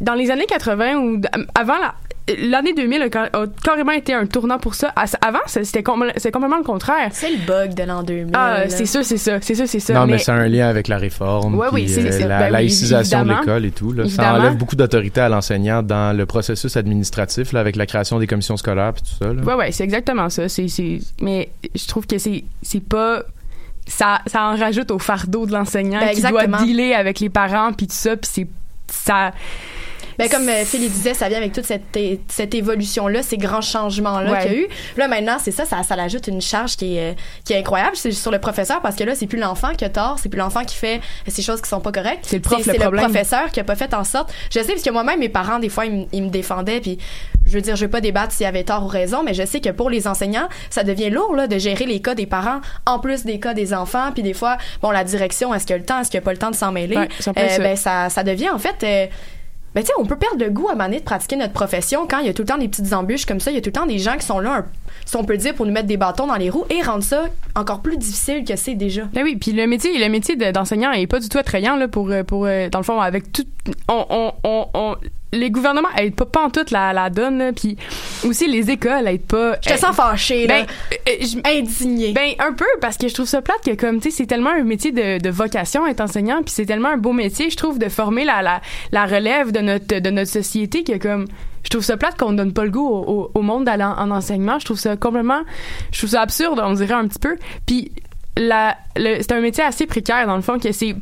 [0.00, 1.20] dans les années 80 ou
[1.54, 1.94] avant la,
[2.38, 4.92] L'année 2000 a, ca- a carrément été un tournant pour ça.
[5.20, 7.08] Avant, c'était com- c'était complètement le contraire.
[7.10, 8.30] C'est le bug de l'an 2000.
[8.34, 9.94] Ah, c'est ça, c'est ça, c'est ça, c'est ça.
[9.94, 12.52] Non, mais, c'est un lien avec la réforme, Ouais, oui, puis, euh, la ben oui,
[12.52, 13.92] laïcisation de l'école et tout.
[13.92, 14.08] Là.
[14.08, 18.28] Ça enlève beaucoup d'autorité à l'enseignant dans le processus administratif, là, avec la création des
[18.28, 19.32] commissions scolaires puis tout ça.
[19.32, 19.42] Là.
[19.42, 20.44] Ouais, ouais, c'est exactement ça.
[21.20, 22.44] Mais je trouve que c'est,
[22.88, 23.22] pas.
[23.88, 26.62] Ça, ça en rajoute au fardeau de l'enseignant Ben, qui doit exactement.
[26.62, 28.46] dealer avec les parents puis tout ça puis c'est
[28.86, 29.32] ça.
[30.18, 31.82] Ben, comme euh, Phil disait, ça vient avec toute cette,
[32.28, 34.42] cette évolution-là, ces grands changements-là Ouais.
[34.42, 34.66] qu'il y a eu.
[34.96, 37.92] Là, maintenant, c'est ça, ça, ça l'ajoute une charge qui est, euh, qui est incroyable.
[37.96, 40.38] C'est sur le professeur parce que là, c'est plus l'enfant qui a tort, c'est plus
[40.38, 42.24] l'enfant qui fait ces choses qui sont pas correctes.
[42.26, 44.32] C'est le prof, le C'est le professeur qui a pas fait en sorte.
[44.50, 46.98] Je sais, parce que moi-même, mes parents, des fois, ils, me- ils me défendaient, puis
[47.46, 49.44] je veux dire, je veux pas débattre s'il y avait tort ou raison, mais je
[49.44, 52.60] sais que pour les enseignants, ça devient lourd, là, de gérer les cas des parents
[52.86, 55.76] en plus des cas des enfants, puis des fois, bon, la direction, est-ce qu'il y
[55.76, 56.96] a le temps, est-ce qu'il n'y a pas le temps de s'en mêler?
[56.96, 57.32] Ouais, ça.
[57.32, 59.06] ben, ça, ça devient, en fait, euh,
[59.74, 62.18] ben, tu sais, on peut perdre le goût à donné de pratiquer notre profession quand
[62.18, 63.50] il y a tout le temps des petites embûches comme ça.
[63.50, 64.66] Il y a tout le temps des gens qui sont là, un-
[65.04, 67.24] si on peut dire, pour nous mettre des bâtons dans les roues et rendre ça
[67.54, 69.02] encore plus difficile que c'est déjà.
[69.12, 71.88] Ben oui, puis le métier, le métier de- d'enseignant est pas du tout attrayant là
[71.88, 73.44] pour euh, pour euh, dans le fond avec tout
[73.88, 74.96] on on on, on-
[75.34, 77.76] les gouvernements aident pas pas en toute la la donne là, puis
[78.26, 79.56] aussi les écoles aident pas.
[79.62, 80.60] Je te sens fâchée, là.
[80.62, 80.66] Ben,
[81.08, 82.12] euh, je- Indignée.
[82.12, 84.50] Ben un peu parce que je trouve ça plate que comme tu sais c'est tellement
[84.50, 87.78] un métier de, de vocation être enseignant puis c'est tellement un beau métier je trouve
[87.78, 88.60] de former la la,
[88.92, 91.26] la relève de notre de notre société que comme
[91.64, 92.88] je trouve ça plate qu'on donne pas le goût
[93.34, 94.58] au, monde d'aller en, en enseignement.
[94.58, 95.42] Je trouve ça complètement
[95.90, 97.36] je trouve ça absurde on dirait un petit peu.
[97.66, 97.92] Puis
[98.36, 100.96] la c'est un métier assez précaire dans le fond que c'est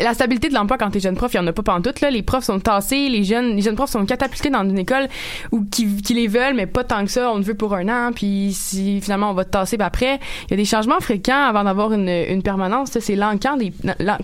[0.00, 2.10] la stabilité de l'emploi quand t'es jeune prof, il y en a pas pantoute là.
[2.10, 5.08] Les profs sont tassés, les jeunes, les jeunes profs sont catapultés dans une école
[5.52, 7.30] où qui, qui les veulent, mais pas tant que ça.
[7.32, 10.20] On te veut pour un an, puis si finalement on va te tasser, ben après,
[10.46, 12.98] il y a des changements fréquents avant d'avoir une, une permanence.
[12.98, 13.72] C'est l'encan, des,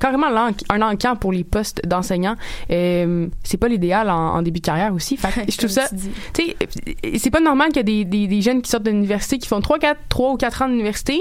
[0.00, 0.28] carrément
[0.68, 2.36] un encan pour les postes d'enseignants.
[2.70, 5.16] Euh, c'est pas l'idéal en, en début de carrière aussi.
[5.16, 5.88] Fait que je trouve ça,
[6.32, 6.56] tu sais,
[7.18, 9.48] c'est pas normal qu'il y a des, des, des jeunes qui sortent de l'université qui
[9.48, 11.20] font 3, 4, 3 ou 4 ans d'université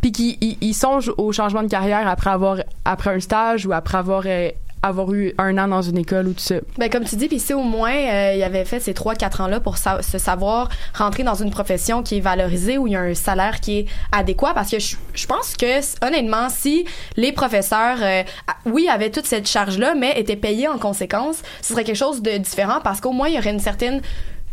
[0.00, 3.72] puis qui ils, ils songent au changement de carrière après avoir après un stage ou
[3.72, 4.50] après avoir euh,
[4.84, 6.56] avoir eu un an dans une école ou tout ça?
[6.76, 9.40] Ben comme tu dis, puis si au moins euh, il avait fait ces trois quatre
[9.40, 12.94] ans là pour sa- se savoir rentrer dans une profession qui est valorisée où il
[12.94, 16.84] y a un salaire qui est adéquat parce que je, je pense que honnêtement si
[17.16, 18.22] les professeurs euh,
[18.66, 22.20] oui avaient toute cette charge là mais étaient payés en conséquence, ce serait quelque chose
[22.20, 24.00] de différent parce qu'au moins il y aurait une certaine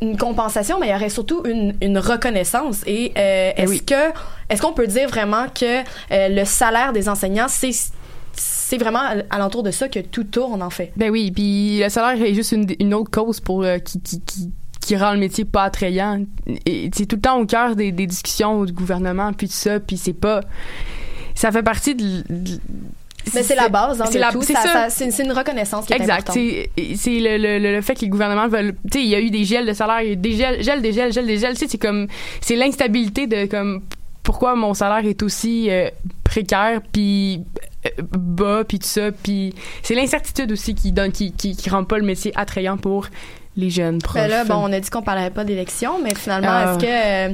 [0.02, 2.84] une compensation, mais il y aurait surtout une, une reconnaissance.
[2.88, 4.14] Et euh, est-ce que
[4.50, 5.82] est-ce qu'on peut dire vraiment que
[6.12, 7.72] le salaire des enseignants c'est
[8.70, 10.92] c'est vraiment à- alentour de ça que tout tourne en fait.
[10.96, 14.22] Ben oui, puis le salaire est juste une, une autre cause pour euh, qui, qui,
[14.22, 14.52] qui
[14.82, 16.24] qui rend le métier pas attrayant.
[16.66, 19.80] Et c'est tout le temps au cœur des, des discussions du gouvernement, puis tout ça,
[19.80, 20.42] puis c'est pas...
[21.36, 22.24] Ça fait partie de...
[22.30, 22.60] de-
[23.36, 24.42] Mais c'est la base, hein, c'est tout.
[24.42, 25.24] c'est Ça- ça.
[25.24, 26.30] une reconnaissance qui est Exact.
[26.30, 26.36] importante.
[26.78, 28.74] C'est c'est le, le, le, fait que les gouvernements veulent.
[28.92, 30.32] Tu sais, il y a eu des gels de salaire, il y a eu des
[30.38, 31.54] gels, gels, des gels, gels, des gels.
[31.54, 32.08] Tu sais, c'est comme.
[32.42, 33.82] C'est l'instabilité de comme.
[34.24, 35.90] Pourquoi mon salaire est aussi euh,
[36.24, 37.44] précaire, puis
[38.12, 39.12] bas, puis tout ça.
[39.12, 43.08] Puis c'est l'incertitude aussi qui donne, qui, qui, qui rend pas le métier attrayant pour
[43.58, 44.22] les jeunes profs.
[44.22, 46.72] Ben là, bon, on a dit qu'on parlerait pas d'élection, mais finalement, Ah.
[46.72, 46.86] est-ce que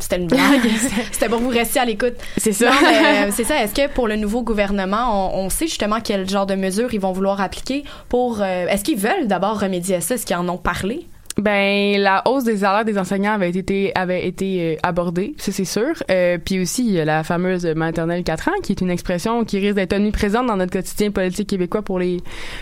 [0.00, 0.60] c'était une blague?
[1.12, 2.14] C'était pour vous rester à l'écoute.
[2.36, 2.70] C'est ça.
[2.82, 3.62] Euh, c'est ça.
[3.62, 7.00] Est-ce que pour le nouveau gouvernement, on, on sait justement quel genre de mesures ils
[7.00, 10.14] vont vouloir appliquer pour euh, Est-ce qu'ils veulent d'abord remédier à ça?
[10.16, 11.06] Est-ce qu'ils en ont parlé?
[11.38, 15.64] Ben la hausse des salaires des enseignants avait été avait été euh, abordée, ça c'est
[15.64, 15.92] sûr.
[16.10, 19.42] Euh, puis aussi il y a la fameuse maternelle 4 ans qui est une expression
[19.44, 22.18] qui risque d'être omniprésente dans notre quotidien politique québécois pour les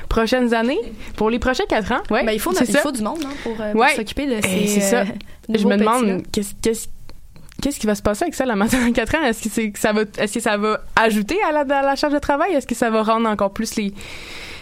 [0.09, 0.79] prochaines années,
[1.17, 2.01] pour les prochains 4 ans.
[2.11, 2.25] Ouais.
[2.25, 2.79] Ben, il faut il ça.
[2.79, 3.95] faut du monde hein, pour, euh, pour Ouais.
[3.97, 4.67] s'occuper de Eh, ces.
[4.69, 5.01] c'est ça.
[5.01, 5.05] euh,
[5.53, 6.87] Je me demande qu'est-ce qu'est-ce
[7.63, 9.23] Qu'est-ce qui va se passer avec ça, la maternelle 4 ans?
[9.27, 11.95] Est-ce que, c'est, que ça va, est-ce que ça va ajouter à la, à la
[11.95, 12.55] charge de travail?
[12.55, 13.93] Est-ce que ça va rendre encore plus les,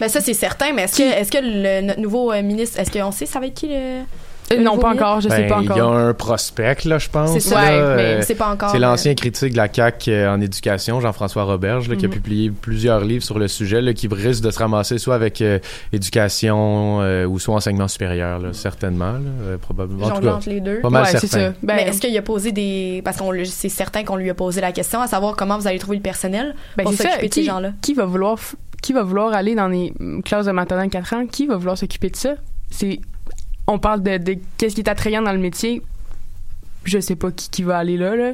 [0.01, 2.91] Ben ça c'est certain, mais est-ce que est-ce que le, notre nouveau euh, ministre, est-ce
[2.91, 4.03] qu'on sait ça va être qui le
[4.51, 5.07] Euh, le non, nouveau pas ministre?
[5.07, 5.93] encore, je sais Ben, pas Il y a encore.
[5.95, 7.33] un prospect, là, je pense.
[7.35, 10.11] C'est ça, là, ouais, mais euh, c'est pas encore, C'est l'ancien critique de la CAQ
[10.11, 12.15] euh, en éducation, Jean-François Roberge, là, qui a Mhm.
[12.15, 15.59] publié plusieurs livres sur le sujet, là, qui risque de se ramasser soit avec euh,
[15.93, 20.07] éducation euh, ou soit enseignement supérieur, là, certainement, là, euh, probablement.
[20.07, 20.81] En tout Jongle cas, entre les deux.
[20.81, 21.49] Pas mal Ouais, c'est certain.
[21.53, 21.59] ça.
[21.63, 24.35] Ben, mais est-ce qu'il a posé des parce qu'on le- c'est certain qu'on lui a
[24.35, 27.09] posé la question à savoir comment vous allez trouver le personnel Ben, pour c'est ça.
[27.11, 27.73] s'occuper de ces Qui, gens-là?
[27.83, 29.93] qui va vouloir f- qui va vouloir aller dans les
[30.25, 32.35] classes de maternelle 4 ans Qui va vouloir s'occuper de ça?
[32.71, 33.01] C'est
[33.67, 35.83] on parle de, de qu'est-ce qui est attrayant dans le métier.
[36.85, 38.33] Je sais pas qui, qui va aller là là.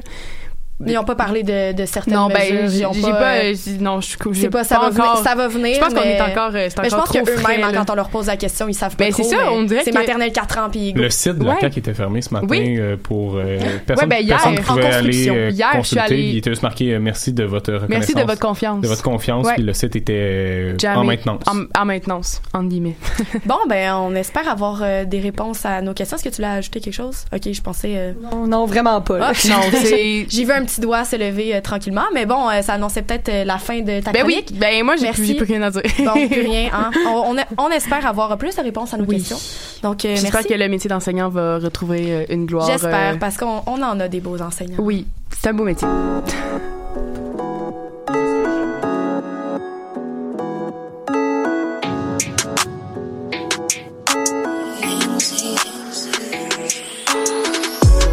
[0.85, 2.39] Ils n'ont pas parlé de, de certaines Non, mesures.
[2.41, 3.11] ben ils j'ai ont pas.
[3.13, 5.03] pas, euh, non, je c'est pas, ça va venir.
[5.05, 5.75] encore- Ça va venir.
[5.75, 7.89] Je pense qu'on est encore, euh, mais je pense que trop frais, eux-mêmes, hein, quand
[7.91, 9.95] on leur pose la question, ils savent pas Ben, c'est ça, on dirait C'est que-
[9.97, 10.91] maternelle 4 ans puis.
[10.91, 11.61] Le site de la Ouais.
[11.61, 12.75] CAQ était fermé ce matin Oui.
[12.77, 15.33] euh, pour euh, personne, ben, hier, personne en pouvait aller construction.
[15.35, 17.89] euh, Hier, je suis allée- Il était juste marqué merci de votre reconnaissance.
[17.89, 18.81] Merci de votre confiance.
[18.81, 19.47] de votre confiance.
[19.55, 21.41] Puis le site était en maintenance.
[21.47, 22.97] En, en maintenance, entre guillemets.
[23.45, 26.17] Bon, ben, on espère avoir des réponses à nos questions.
[26.17, 27.23] Est-ce que tu l'as ajouté quelque chose?
[27.33, 28.13] Ok, je pensais.
[28.45, 29.19] Non, vraiment pas.
[29.21, 32.61] Ah, non, c'est J'ai vu un petit doigt se lever euh, tranquillement, mais bon, euh,
[32.61, 34.59] ça annonçait peut-être euh, la fin de ta Ben oui, chronique.
[34.59, 35.81] ben moi j'ai plus, plus rien à dire.
[35.99, 36.69] Bon, plus rien.
[36.73, 36.91] Hein?
[37.07, 39.17] On, on, a- on espère avoir plus de réponses à nos Oui.
[39.17, 39.37] questions.
[39.83, 40.47] Donc, euh, J'espère merci.
[40.49, 42.67] que le métier d'enseignant va retrouver euh, une gloire.
[42.69, 44.77] J'espère, euh, parce qu'on on en a des beaux enseignants.
[44.79, 45.87] Oui, c'est un beau métier.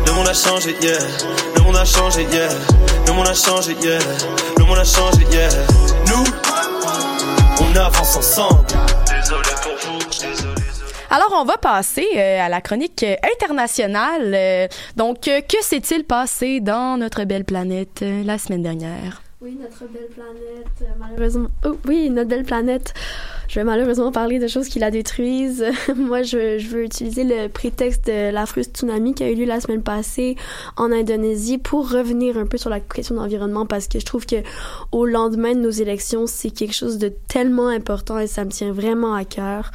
[0.06, 0.98] Le monde a changé, yeah.
[1.62, 2.48] Le monde a changé, yeah.
[3.06, 3.98] Le monde a changé, yeah.
[4.58, 5.48] Le monde a changé, yeah.
[6.08, 6.24] Nous,
[7.60, 8.66] on avance ensemble.
[9.06, 10.60] Désolé pour vous, désolé.
[11.08, 14.32] Alors, on va passer euh, à la chronique euh, internationale.
[14.34, 19.22] Euh, donc, euh, que s'est-il passé dans notre belle planète euh, la semaine dernière?
[19.40, 21.48] Oui, notre belle planète, euh, malheureusement.
[21.64, 22.92] Oh, oui, notre belle planète.
[23.52, 25.66] Je vais malheureusement parler de choses qui la détruisent.
[25.94, 29.82] Moi, je, veux utiliser le prétexte de l'affreux tsunami qui a eu lieu la semaine
[29.82, 30.36] passée
[30.78, 34.24] en Indonésie pour revenir un peu sur la question de l'environnement parce que je trouve
[34.24, 34.36] que
[34.90, 38.72] au lendemain de nos élections, c'est quelque chose de tellement important et ça me tient
[38.72, 39.70] vraiment à cœur.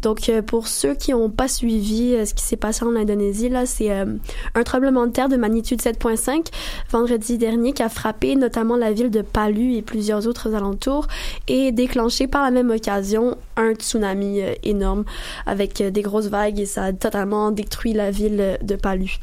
[0.00, 3.50] Donc, euh, pour ceux qui n'ont pas suivi euh, ce qui s'est passé en Indonésie,
[3.50, 4.06] là, c'est euh,
[4.54, 6.46] un tremblement de terre de magnitude 7.5
[6.90, 11.08] vendredi dernier qui a frappé notamment la ville de Palu et plusieurs autres alentours
[11.46, 13.17] et déclenché par la même occasion
[13.56, 15.04] un tsunami euh, énorme
[15.46, 19.18] avec euh, des grosses vagues et ça a totalement détruit la ville de Palu.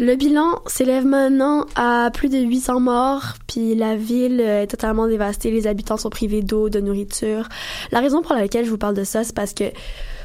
[0.00, 5.06] Le bilan s'élève maintenant à plus de 800 morts, puis la ville euh, est totalement
[5.06, 7.48] dévastée, les habitants sont privés d'eau, de nourriture.
[7.92, 9.64] La raison pour laquelle je vous parle de ça, c'est parce que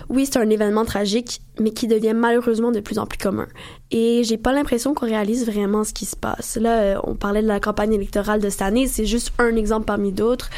[0.10, 3.48] oui, c'est un événement tragique, mais qui devient malheureusement de plus en plus commun.
[3.92, 6.58] Et j'ai pas l'impression qu'on réalise vraiment ce qui se passe.
[6.60, 9.86] Là, euh, on parlait de la campagne électorale de cette année, c'est juste un exemple
[9.86, 10.50] parmi d'autres.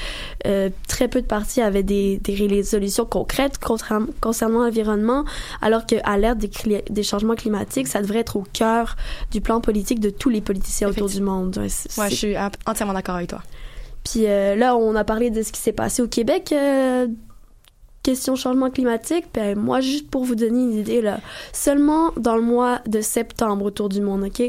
[0.46, 5.26] Euh, très peu de partis avaient des, des résolutions concrètes concernant, l'environnement,
[5.62, 6.50] alors que à l'ère des,
[6.90, 8.96] des changements climatiques, ça devrait être au cœur
[9.32, 11.58] du plan politique de tous les politiciens autour du monde.
[11.98, 12.36] Ouais, je suis
[12.66, 13.42] entièrement d'accord avec toi.
[14.04, 16.52] puis euh, là, on a parlé de ce qui s'est passé au Québec.
[16.54, 17.08] euh,
[18.04, 21.20] question changement climatique, ben moi juste pour vous donner une idée là,
[21.54, 24.42] seulement dans le mois de septembre autour du monde, ok,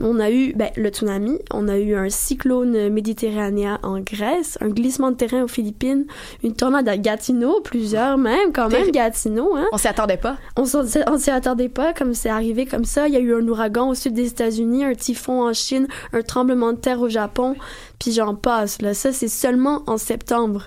[0.00, 4.68] on a eu ben, le tsunami, on a eu un cyclone méditerranéen en Grèce, un
[4.68, 6.06] glissement de terrain aux Philippines,
[6.44, 8.90] une tornade à Gatineau, plusieurs même quand même.
[8.90, 9.66] Gatineau, hein.
[9.72, 10.36] On s'y attendait pas.
[10.56, 13.08] On s'en- on s'y attendait pas, comme c'est arrivé comme ça.
[13.08, 16.22] Il y a eu un ouragan au sud des États-Unis, un typhon en Chine, un
[16.22, 17.56] tremblement de terre au Japon,
[18.00, 18.82] puis j'en passe.
[18.82, 20.64] Là, ça c'est seulement en septembre.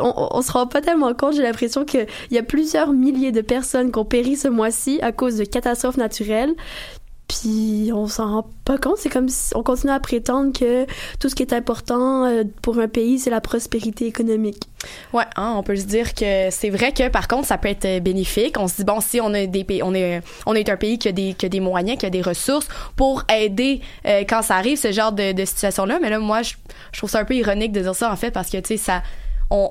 [0.00, 1.34] On, on, on se rend pas tellement compte.
[1.34, 1.98] J'ai l'impression que
[2.30, 5.44] il y a plusieurs milliers de personnes qui ont péri ce mois-ci à cause de
[5.44, 6.54] catastrophes naturelles.
[7.28, 8.96] Puis on s'en rend pas compte.
[8.96, 10.86] C'est comme si on continue à prétendre que
[11.20, 14.62] tout ce qui est important euh, pour un pays, c'est la prospérité économique.
[15.12, 17.84] Ouais, hein, on peut se dire que c'est vrai que par contre ça peut être
[17.84, 18.56] euh, bénéfique.
[18.58, 20.98] On se dit bon si on a des pays, on est on est un pays
[20.98, 24.40] qui a des qui a des moyens, qui a des ressources pour aider euh, quand
[24.40, 25.98] ça arrive ce genre de, situation là.
[26.00, 26.54] Mais là moi je,
[26.92, 28.76] je trouve ça un peu ironique de dire ça en fait parce que tu sais
[28.78, 29.02] ça
[29.50, 29.70] on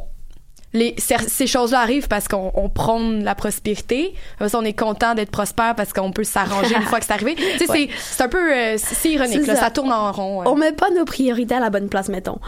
[0.73, 4.13] les, ces, choses-là arrivent parce qu'on on prône la prospérité.
[4.35, 7.13] Après ça, on est content d'être prospère parce qu'on peut s'arranger une fois que c'est
[7.13, 7.35] arrivé.
[7.57, 7.89] Tu sais, Ouais.
[7.99, 9.61] c'est, un peu, euh, c'est ironique, C'est là, ça.
[9.61, 10.43] ça tourne en rond.
[10.45, 12.39] On met pas nos priorités à la bonne place, mettons.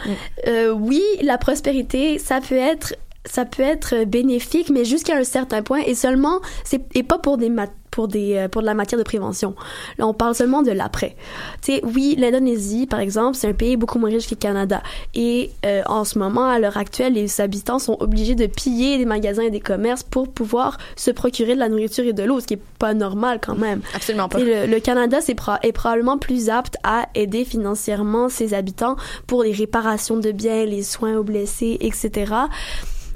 [0.48, 5.62] Euh, oui, la prospérité, ça peut être ça peut être bénéfique, mais jusqu'à un certain
[5.62, 8.76] point, et seulement, c'est et pas pour des mat- pour des euh, pour de la
[8.76, 9.56] matière de prévention.
[9.98, 11.18] Là, on parle seulement de l'après.
[11.62, 14.82] Tu sais, oui, l'Indonésie, par exemple, c'est un pays beaucoup moins riche que le Canada,
[15.14, 19.04] et euh, en ce moment, à l'heure actuelle, les habitants sont obligés de piller des
[19.04, 22.48] magasins et des commerces pour pouvoir se procurer de la nourriture et de l'eau, ce
[22.48, 23.82] qui est pas normal quand même.
[23.94, 24.40] Absolument pas.
[24.40, 28.96] Le, le Canada pro- est probablement plus apte à aider financièrement ses habitants
[29.28, 32.34] pour les réparations de biens, les soins aux blessés, etc.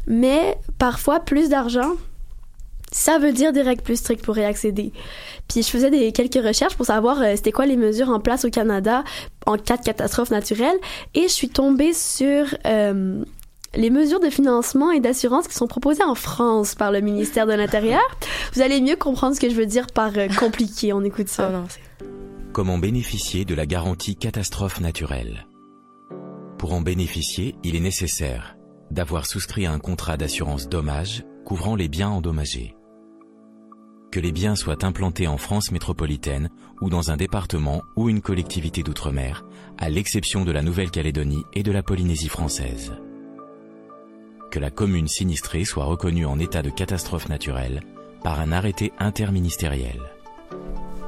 [0.07, 1.91] Mais parfois, plus d'argent,
[2.93, 4.93] ça veut dire des règles plus strictes pour y accéder.
[5.49, 8.45] Puis je faisais des, quelques recherches pour savoir euh, c'était quoi les mesures en place
[8.45, 9.03] au Canada
[9.45, 10.77] en cas de catastrophe naturelle
[11.15, 13.23] et je suis tombée sur euh,
[13.73, 17.53] les mesures de financement et d'assurance qui sont proposées en France par le ministère de
[17.53, 18.03] l'Intérieur.
[18.53, 20.93] Vous allez mieux comprendre ce que je veux dire par euh, compliqué.
[20.93, 21.51] On écoute ça.
[22.53, 25.47] Comment bénéficier de la garantie catastrophe naturelle?
[26.59, 28.55] Pour en bénéficier, il est nécessaire
[28.91, 32.75] d'avoir souscrit un contrat d'assurance dommage couvrant les biens endommagés.
[34.13, 38.83] Que les biens soient implantés en France métropolitaine ou dans un département ou une collectivité
[38.83, 39.43] d'outre-mer,
[39.79, 42.93] à l'exception de la Nouvelle-Calédonie et de la Polynésie française.
[44.51, 47.81] Que la commune sinistrée soit reconnue en état de catastrophe naturelle
[48.21, 49.99] par un arrêté interministériel.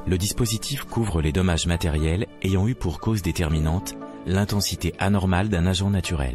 [0.08, 3.94] Le dispositif couvre les dommages matériels ayant eu pour cause déterminante
[4.26, 6.34] l'intensité anormale d'un agent naturel.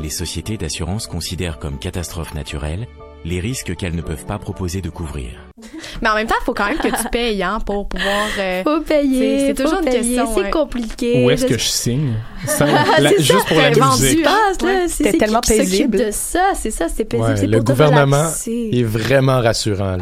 [0.00, 2.88] Les sociétés d'assurance considèrent comme catastrophe naturelle
[3.24, 5.30] les risques qu'elles ne peuvent pas proposer de couvrir.
[6.02, 8.26] Mais en même temps, il faut quand même que tu payes hein, pour pouvoir.
[8.38, 10.34] euh, Faut payer, c'est- toujours faut une payer, question.
[10.34, 10.50] c'est ouais.
[10.50, 11.24] compliqué.
[11.24, 12.12] Où est-ce que Je- signe?
[12.46, 14.26] Sans- Ah, la- c'est ça, juste pour la musique.
[14.26, 14.84] hein, Ouais.
[14.88, 15.96] c'est tellement qui paisible.
[15.98, 17.30] de ça, c'est ça, c'est paisible.
[17.40, 19.96] Ouais, le gouvernement est vraiment rassurant.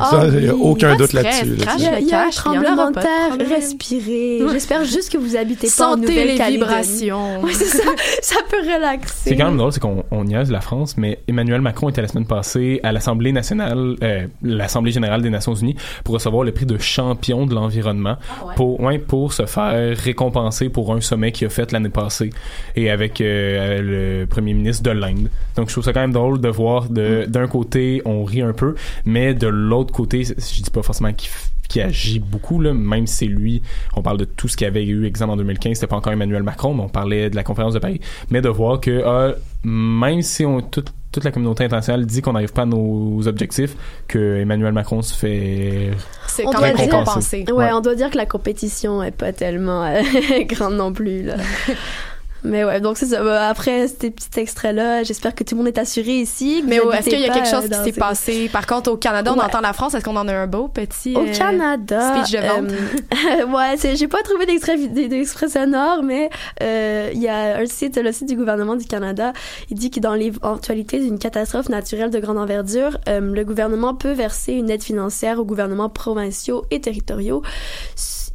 [0.00, 1.56] Ah il n'y a aucun de doute là-dessus.
[1.78, 4.40] Il y a, il y a un tremblement de terre, respirez.
[4.52, 6.52] J'espère juste que vous habitez pas en Sentez les Nouvelle-Calédonie.
[6.58, 7.42] vibrations.
[7.52, 7.82] C'est ça,
[8.22, 9.14] ça peut relaxer.
[9.30, 12.08] C'est quand même drôle, c'est qu'on on niaise la France, mais Emmanuel Macron était la
[12.08, 16.66] semaine passée à l'Assemblée nationale, euh, l'Assemblée générale des Nations Unies, pour recevoir le prix
[16.66, 18.16] de champion de l'environnement,
[18.56, 22.30] pour ouais, pour se faire récompenser pour un sommet qu'il a fait l'année passée
[22.76, 25.28] et avec euh, le premier ministre de l'Inde.
[25.56, 28.52] Donc je trouve ça quand même drôle de voir de d'un côté on rit un
[28.52, 31.30] peu, mais de l'autre côté, je dis pas forcément qu'il
[31.68, 33.62] qui agit beaucoup, là, même si c'est lui,
[33.94, 36.12] on parle de tout ce qu'il y avait eu, exemple en 2015, c'était pas encore
[36.12, 38.00] Emmanuel Macron, mais on parlait de la conférence de Paris,
[38.30, 42.32] mais de voir que ah, même si on, toute, toute la communauté internationale dit qu'on
[42.32, 43.76] n'arrive pas à nos objectifs,
[44.06, 45.90] que Emmanuel Macron se fait
[46.26, 47.44] C'est On quand doit même dire- récompensé.
[47.48, 47.70] Ouais, Ouais.
[47.72, 50.00] on doit dire que la compétition est pas tellement euh,
[50.44, 51.36] grande non plus là.
[52.48, 53.22] Mais ouais, donc c'est ça.
[53.22, 56.62] Bah, Après ces petits extraits-là, j'espère que tout le monde est assuré ici.
[56.66, 58.48] Mais est-ce qu'il y a quelque chose euh, qui dans s'est passé?
[58.52, 59.44] Par contre, au Canada, on Ouais.
[59.44, 59.94] entend la France.
[59.94, 62.70] Est-ce qu'on en a un beau petit Au euh, Canada, speech de vente?
[62.72, 66.30] euh, ouais, j'ai pas trouvé d'extrait sonore, mais
[66.62, 69.32] euh, il y a un site, le site du gouvernement du Canada,
[69.70, 74.12] il dit que dans l'éventualité d'une catastrophe naturelle de grande envergure, euh, le gouvernement peut
[74.12, 77.42] verser une aide financière aux gouvernements provinciaux et territoriaux.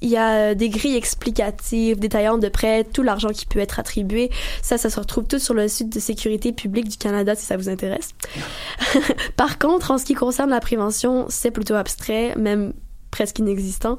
[0.04, 4.30] Il y a des grilles explicatives détaillant de près tout l'argent qui peut être attribué.
[4.62, 7.58] Ça, ça se retrouve tout sur le site de sécurité publique du Canada si ça
[7.58, 8.10] vous intéresse.
[9.38, 12.74] Par contre, en ce qui concerne la prévention, c'est plutôt abstrait, même
[13.12, 13.98] presque inexistant.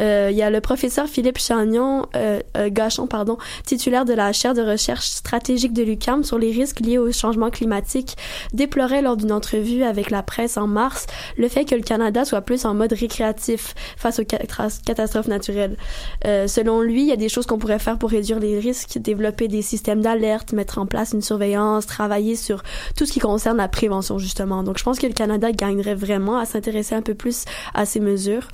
[0.00, 4.32] Euh, il y a le professeur Philippe Chagnon, euh, euh, Gachon, pardon, titulaire de la
[4.32, 8.16] chaire de recherche stratégique de l'UQAM sur les risques liés au changement climatique,
[8.52, 12.42] déplorait lors d'une entrevue avec la presse en mars le fait que le Canada soit
[12.42, 15.76] plus en mode récréatif face aux catastrophes naturelles.
[16.24, 19.48] Selon lui, il y a des choses qu'on pourrait faire pour réduire les risques, développer
[19.48, 22.62] des systèmes d'alerte, mettre en place une surveillance, travailler sur
[22.96, 24.62] tout ce qui concerne la prévention justement.
[24.62, 28.00] Donc je pense que le Canada gagnerait vraiment à s'intéresser un peu plus à ces
[28.00, 28.48] mesures.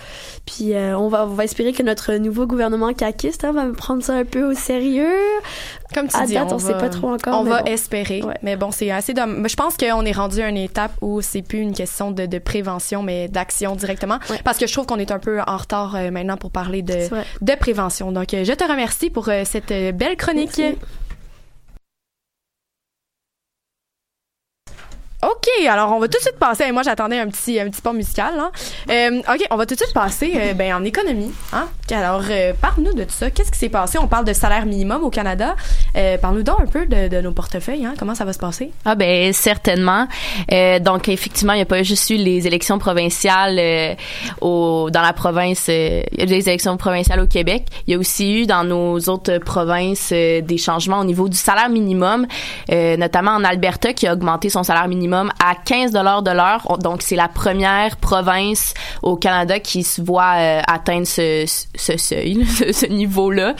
[0.47, 4.03] Puis euh, on va on va espérer que notre nouveau gouvernement caquiste hein, va prendre
[4.03, 5.15] ça un peu au sérieux.
[5.95, 7.41] Comme tu à dis, date, on, on sait pas trop encore.
[7.41, 7.71] On va bon.
[7.71, 8.23] espérer.
[8.43, 9.51] Mais bon, c'est assez dommage.
[9.51, 12.39] Je pense qu'on est rendu à une étape où c'est plus une question de, de
[12.39, 14.19] prévention, mais d'action directement.
[14.45, 17.55] Parce que je trouve qu'on est un peu en retard euh, maintenant pour parler de,
[17.59, 18.13] prévention.
[18.13, 20.61] Donc, euh, je te remercie pour euh, cette belle chronique.
[25.21, 26.71] OK, alors on va tout de suite passer.
[26.71, 28.37] Moi, j'attendais un petit, un petit pas musical.
[28.37, 28.53] Là.
[28.89, 31.33] Euh, OK, on va tout de suite passer euh, ben, en économie.
[31.53, 31.67] Hein?
[31.91, 33.29] Alors, euh, parle-nous de tout ça.
[33.29, 33.99] Qu'est-ce qui s'est passé?
[33.99, 35.57] On parle de salaire minimum au Canada.
[36.23, 37.85] Parle-nous donc un peu de, nos portefeuilles.
[37.85, 37.95] Hein?
[37.99, 38.71] Comment ça va se passer?
[38.85, 40.07] Ah ben certainement.
[40.81, 43.97] Donc effectivement, il n'y a pas juste eu les élections provinciales
[44.41, 45.67] au, dans la province.
[45.69, 47.65] il y a des élections provinciales au Québec.
[47.87, 51.71] Il y a aussi eu dans nos autres provinces des changements au niveau du salaire
[51.71, 52.27] minimum,
[52.71, 56.63] notamment en Alberta qui a augmenté son salaire minimum à 15 dollars de l'heure.
[56.69, 61.45] On- Donc c'est la première province au Canada qui se voit euh, atteindre ce,
[61.77, 63.55] seuil, ce, niveau-là.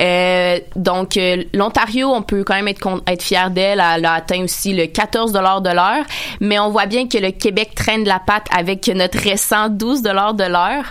[0.00, 3.82] Euh, donc euh, l'Ontario, on peut quand même être être fier d'elle.
[3.94, 6.04] Elle a atteint aussi le 14 dollars de l'heure,
[6.40, 10.34] mais on voit bien que le Québec traîne la patte avec notre récent 12 dollars
[10.34, 10.90] de l'heure.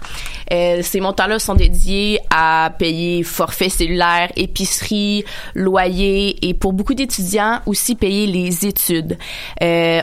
[0.82, 5.24] Ces montants-là sont dédiés à payer forfait cellulaire, épicerie,
[5.56, 9.18] loyer et pour beaucoup d'étudiants aussi payer les études.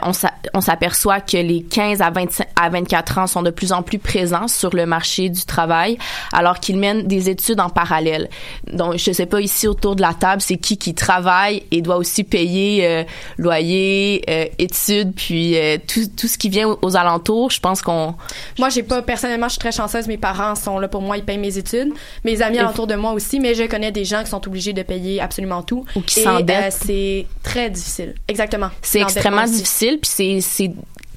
[0.02, 3.72] On s'a- on s'aperçoit que les 15 à 25 à 24 ans sont de plus
[3.72, 5.96] en plus présents sur le marché du travail
[6.32, 8.28] alors qu'ils mènent des études en parallèle.
[8.72, 11.96] Donc je sais pas ici autour de la table c'est qui qui travaille et doit
[11.96, 13.04] aussi payer euh,
[13.48, 17.50] loyer, euh, études puis euh, tout, tout ce qui vient aux, aux alentours.
[17.50, 18.14] Je pense qu'on
[18.58, 20.06] Moi, j'ai pas, personnellement, je suis très chanceuse.
[20.08, 21.92] Mes parents sont là pour moi, ils payent mes études.
[22.24, 24.82] Mes amis autour de moi aussi, mais je connais des gens qui sont obligés de
[24.82, 25.84] payer absolument tout.
[25.96, 26.74] Ou qui Et, s'endettent.
[26.74, 28.14] euh, c'est très difficile.
[28.26, 28.70] Exactement.
[28.82, 29.54] C'est extrêmement aussi.
[29.78, 30.42] Puis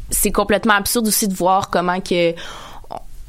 [0.10, 2.34] c'est complètement absurde aussi de voir comment que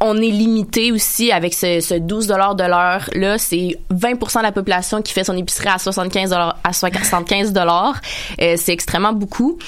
[0.05, 4.43] on est limité aussi avec ce, ce 12 dollars de l'heure là, c'est 20% de
[4.43, 8.01] la population qui fait son épicerie à 75 à 75 dollars.
[8.41, 9.59] Euh, c'est extrêmement beaucoup.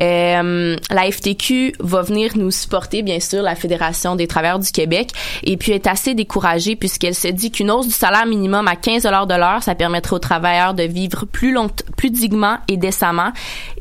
[0.00, 5.10] Euh, la FTQ va venir nous supporter bien sûr la Fédération des travailleurs du Québec
[5.42, 9.02] et puis est assez découragée puisqu'elle se dit qu'une hausse du salaire minimum à 15
[9.02, 13.32] dollars de l'heure, ça permettrait aux travailleurs de vivre plus long, plus dignement et décemment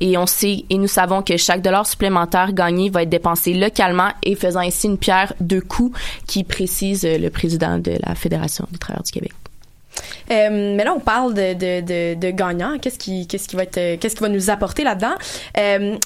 [0.01, 4.09] et on sait et nous savons que chaque dollar supplémentaire gagné va être dépensé localement
[4.23, 8.67] et faisant ainsi une pierre deux coups qui précise euh, le président de la Fédération
[8.71, 9.31] des travailleurs du Québec.
[10.31, 12.75] Euh, mais là, on parle de, de, gagnants.
[12.75, 15.15] Euh, qu'est-ce qui va nous apporter là-dedans?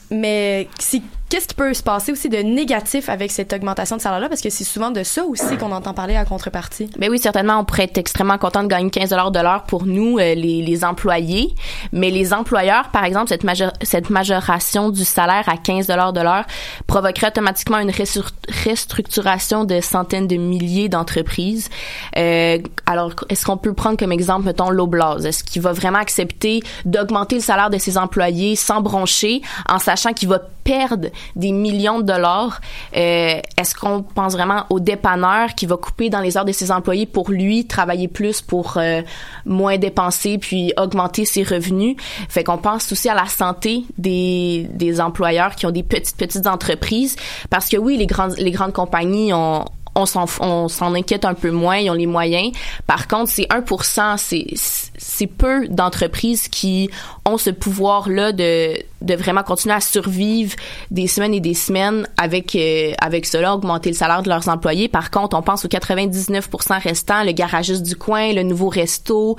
[0.10, 1.04] Mais si,
[1.34, 4.30] qu'est-ce qui peut se passer aussi de négatif avec cette augmentation de salaire-là?
[4.30, 6.88] Parce que c'est souvent de ça aussi qu'on entend parler à contrepartie.
[7.00, 9.86] Ben oui, certainement, on pourrait être extrêmement content de gagner 15 dollars de l'heure pour
[9.88, 11.56] nous, euh, les, les employés.
[11.92, 16.22] Mais les employeurs, par exemple, cette, major- cette majoration du salaire à 15 dollars de
[16.22, 16.46] l'heure
[16.86, 18.30] provoquerait automatiquement une restru-
[18.64, 21.70] restructuration de centaines de milliers d'entreprises.
[22.16, 25.26] Euh, alors, est-ce qu'on peut prendre comme exemple, mettons, l'Oblast?
[25.26, 30.14] Est-ce qu'il va vraiment accepter d'augmenter le salaire de ses employés sans broncher, en sachant
[30.14, 32.62] qu'il va perdre des millions de dollars?
[32.96, 36.72] Euh, est-ce qu'on pense vraiment au dépanneur qui va couper dans les heures de ses
[36.72, 39.02] employés pour lui travailler plus pour euh,
[39.46, 41.96] moins dépenser puis augmenter ses revenus?
[42.30, 46.48] Fait qu'on pense aussi à la santé des, des employeurs qui ont des petites petites
[46.48, 47.16] entreprises
[47.50, 51.78] parce que oui, les grandes les grandes compagnies ont on s'en inquiète un peu moins,
[51.78, 52.52] ils ont les moyens.
[52.88, 56.90] Par contre, c'est 1%, c'est c'est peu d'entreprises qui
[57.26, 60.56] ont ce pouvoir-là de de vraiment continuer à survivre
[60.90, 64.88] des semaines et des semaines avec euh, avec cela, augmenter le salaire de leurs employés.
[64.88, 69.36] Par contre, on pense aux 99% restants, le garagiste du coin, le nouveau resto,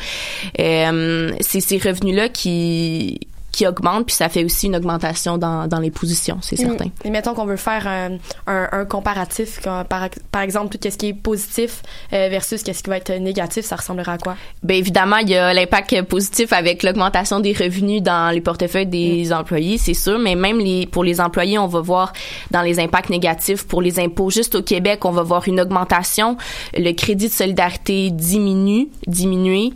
[0.61, 3.21] euh, c'est ces revenus-là qui
[3.55, 6.67] qui augmente, puis ça fait aussi une augmentation dans, dans les positions, c'est Mm.
[6.69, 6.91] certain.
[7.05, 11.09] Et mettons qu'on veut faire un, un, un comparatif, par, par exemple, tout ce qui
[11.09, 14.37] est positif euh, versus qu'est-ce qui va être négatif, ça ressemblera à quoi?
[14.63, 19.33] Bien évidemment, il y a l'impact positif avec l'augmentation des revenus dans les portefeuilles des
[19.33, 22.13] employés, c'est sûr, mais même les, pour les employés, on va voir
[22.51, 24.31] dans les impacts négatifs pour les impôts.
[24.31, 26.37] Juste au Québec, on va voir une augmentation.
[26.77, 29.73] Le crédit de solidarité diminue, diminuer.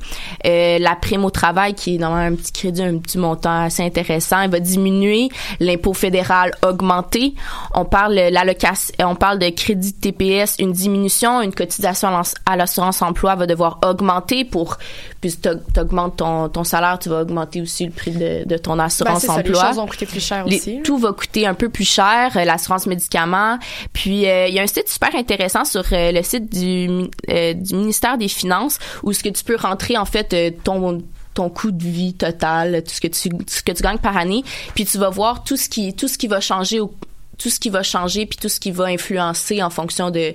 [0.46, 3.82] Euh, la prime au travail, qui est normalement un petit crédit, un petit montant assez
[3.84, 5.28] intéressant, il va diminuer.
[5.60, 7.34] L'impôt fédéral augmenter.
[7.74, 12.08] On parle l'allocation, on parle de crédit TPS, une diminution, une cotisation
[12.44, 14.76] à l'assurance emploi va devoir augmenter pour
[15.20, 15.48] puis tu
[15.80, 19.20] augmentes ton, ton salaire, tu vas augmenter aussi le prix de, de ton Ben, assurance
[19.22, 19.66] c'est ça, les emploi.
[19.66, 20.80] choses vont coûter plus cher Les- aussi.
[20.84, 23.58] tout va coûter un peu plus cher, euh, l'assurance médicaments.
[23.92, 27.52] Puis euh, il y a un site super intéressant sur euh, le site du, euh,
[27.54, 31.02] du ministère des Finances où ce que tu peux rentrer en fait ton
[31.38, 34.42] ton coût de vie total, tout ce que tu gagnes par année,
[34.74, 36.92] puis tu vas voir tout ce qui tout ce qui va changer au
[37.38, 40.34] tout ce qui va changer puis tout ce qui va influencer en fonction de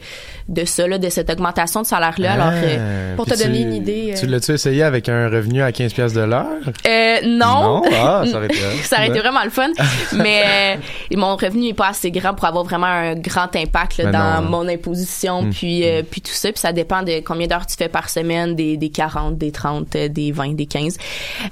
[0.49, 2.33] de ça là, de cette augmentation de salaire là.
[2.33, 5.61] Alors euh, Ah, Pour te donner une idée, euh, Tu l'as-tu essayé avec un revenu
[5.61, 6.47] à 15 pièces de l'heure?
[6.87, 7.81] Euh, non.
[7.81, 7.81] Non?
[7.93, 9.69] Ah, ça aurait été- ça aurait été vraiment le fun.
[10.17, 10.77] mais
[11.13, 14.11] euh, mon revenu est pas assez grand pour avoir vraiment un grand impact là, Ben
[14.11, 14.49] dans non.
[14.63, 15.49] mon imposition, Mm.
[15.51, 16.51] puis, euh, puis tout ça.
[16.51, 19.95] Puis ça dépend de combien d'heures tu fais par semaine, des, des 40, des 30,
[19.95, 20.97] euh, des 20, des 15.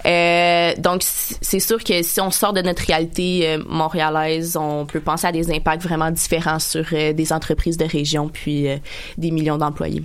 [0.06, 5.00] Euh, donc, c'est sûr que si on sort de notre réalité euh, montréalaise, on peut
[5.00, 8.78] penser à des impacts vraiment différents sur euh, des entreprises de région, puis euh,
[9.18, 10.04] des millions d'employés.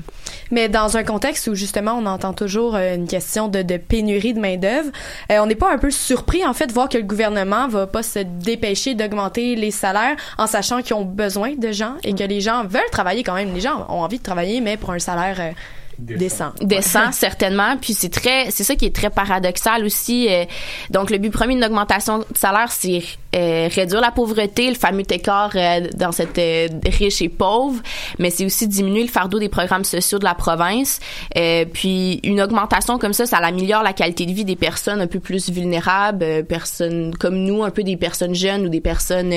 [0.50, 4.34] Mais dans un contexte où justement on entend toujours euh, une question de, de pénurie
[4.34, 4.90] de main d'œuvre,
[5.30, 8.02] on n'est pas un peu surpris en fait de voir que le gouvernement va pas
[8.02, 12.40] se dépêcher d'augmenter les salaires en sachant qu'ils ont besoin de gens et que les
[12.40, 13.52] gens veulent travailler quand même.
[13.54, 15.54] Les gens ont envie de travailler mais pour un salaire
[15.98, 16.52] décent.
[16.60, 17.76] Décent, certainement.
[17.80, 20.28] Puis c'est très, c'est ça qui est très paradoxal aussi.
[20.30, 20.44] Euh,
[20.90, 23.02] donc le but premier d'une augmentation de salaire, c'est
[23.34, 27.82] euh, réduire la pauvreté, le fameux écart euh, dans cette euh, riche et pauvre,
[28.18, 31.00] mais c'est aussi diminuer le fardeau des programmes sociaux de la province.
[31.36, 35.06] Euh, puis une augmentation comme ça, ça améliore la qualité de vie des personnes un
[35.06, 39.32] peu plus vulnérables, euh, personnes comme nous, un peu des personnes jeunes ou des personnes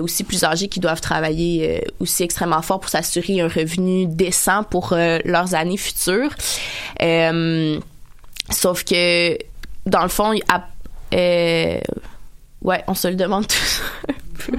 [0.00, 4.62] aussi plus âgées qui doivent travailler euh, aussi extrêmement fort pour s'assurer un revenu décent
[4.64, 6.30] pour euh, leurs années futures.
[7.02, 7.80] Euh,
[8.50, 9.36] sauf que
[9.86, 10.32] dans le fond,
[11.14, 11.80] euh,
[12.62, 13.82] ouais, on se le demande tous.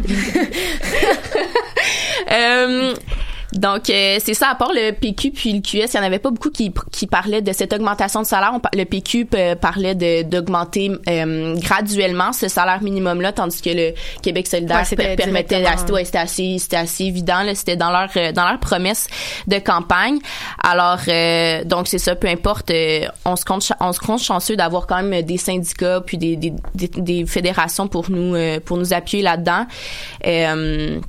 [3.57, 6.19] donc, euh, c'est ça, à part le PQ puis le QS, il n'y en avait
[6.19, 8.51] pas beaucoup qui, qui parlaient de cette augmentation de salaire.
[8.53, 13.93] On le PQ euh, parlait de- d'augmenter euh, graduellement ce salaire minimum-là, tandis que le
[14.21, 15.63] Québec solidaire Ouais, permettait...
[15.91, 19.07] ouais, c'était assez, c'était assez évident, c'était dans leur, euh, dans leur promesse
[19.47, 20.19] de campagne.
[20.63, 24.55] Alors, euh, donc c'est ça, peu importe, euh, on se compte, on se compte chanceux
[24.55, 28.77] d'avoir quand même des syndicats puis des, des, des, des fédérations pour nous, euh, pour
[28.77, 29.65] nous appuyer là-dedans.
[30.25, 30.99] Euh,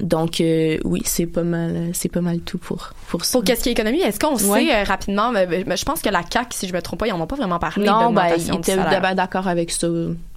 [0.00, 3.32] donc euh, oui, c'est pas mal, c'est pas mal tout pour pour ça.
[3.38, 4.64] Pour qu'est-ce qui est économie, est-ce qu'on Ouais.
[4.66, 7.06] sait euh, rapidement, mais, mais je pense que la CAQ, si je me trompe pas,
[7.08, 9.88] ils en ont pas vraiment parlé non, ben, ils étaient ben, d'accord avec ça.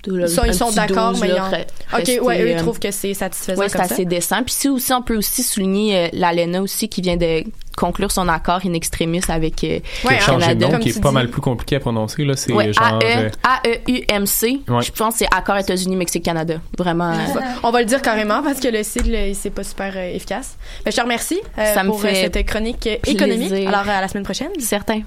[0.06, 1.50] Ils sont, d'accord, 12, mais là,
[1.94, 2.20] ils ont...
[2.20, 4.44] Ok, ouais, eux, ils euh, trouvent que c'est satisfaisant Oui, c'est assez décent.
[4.44, 7.44] Puis si aussi, on peut aussi souligner euh, l'ALENA aussi qui vient de
[7.78, 10.68] conclure son accord in extremis avec euh, de Canada.
[10.68, 12.24] nom, qui est pas mal plus compliqué à prononcer.
[12.26, 13.00] Là, c'est Ouais, genre.
[13.02, 13.30] AE,
[13.66, 14.70] euh, AEUMC.
[14.70, 14.82] Ouais.
[14.84, 16.56] Je pense que c'est Accord États-Unis, Mexique, Canada.
[16.78, 17.12] Vraiment.
[17.12, 20.14] euh, On va le dire carrément parce que le sigle, il- c'est pas super euh,
[20.16, 20.56] efficace.
[20.86, 22.98] Mais je te remercie euh, Ça me pour fait cette chronique plaisir.
[23.06, 23.68] économique.
[23.68, 24.50] Alors, à la semaine prochaine.
[24.60, 25.02] Certain.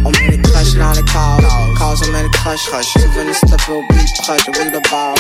[0.05, 2.61] On met les crush dans les cases on met les crush.
[2.93, 5.19] Tu veux nous stopper au beat proche, oui de base.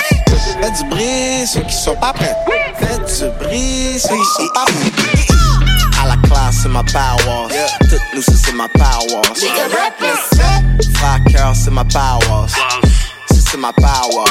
[0.60, 2.36] Faites du bruit, ceux qui sont pas prêts.
[2.78, 4.92] Faites du bruit, ceux qui sont pas prêts.
[6.02, 7.48] À la classe, c'est ma power.
[7.80, 9.22] Toute loose, c'est ma power.
[11.32, 12.46] Cœur, c'est ma power.
[13.60, 14.24] C'est ma power.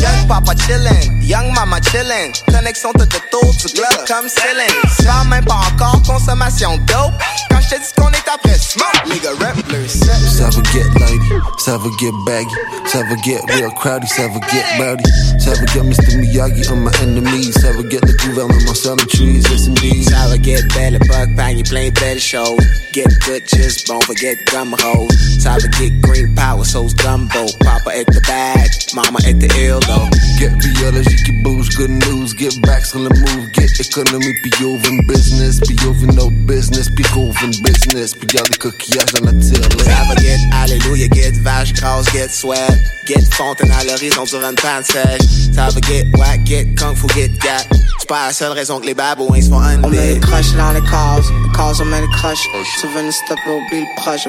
[0.00, 2.30] Young papa chillin', young mama chillin'.
[2.52, 4.76] Connexion tout autour du globe comme ceiling.
[5.02, 7.12] Ça même pas encore consommation dope.
[7.50, 10.12] Quand je te dis qu'on est après smoke, nigga rap le set.
[10.38, 11.20] Just get like
[11.58, 12.54] ça va get baggy,
[12.86, 15.04] ça va get real crowdy, ça va get rowdy,
[15.38, 16.16] ça va get Mr.
[16.18, 20.08] Miyagi on my enemies, ça va get le gouvernement sur the trees, yes indeed.
[20.08, 22.58] Ça va get belle, bug bang, plein de belles choses.
[22.92, 25.08] Get good, just bon, forget gum hoes.
[25.40, 27.46] Ça va get green power, so's gumbo.
[27.60, 30.08] Papa at the bag, mama at the ill though.
[30.38, 34.86] Get biology qui bouge, good news, get back sur le move, get économie, puis ouvre
[34.88, 39.26] une business, puis ouvre no business, puis ouvre une business, puis garde les coquillages dans
[39.26, 42.78] la tire Ça va get alléluia, get vache grasse, get sweat.
[43.06, 45.22] Get fontaine à l'horizon sur une panne sèche.
[45.54, 47.66] Ça va get whack, get kung fu, get gat.
[47.98, 50.14] C'est pas la seule raison que les babouins se font On met undead.
[50.14, 52.40] le crush dans les calls, les calls on met le crush.
[52.80, 54.26] Tu veux une step au bill proche,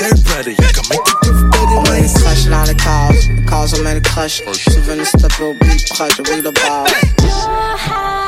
[0.00, 1.20] we the boss.
[1.76, 4.42] On met le crush dans les calls, les calls on met le crush.
[4.42, 8.19] Tu veux une step au bill proche, we the boss.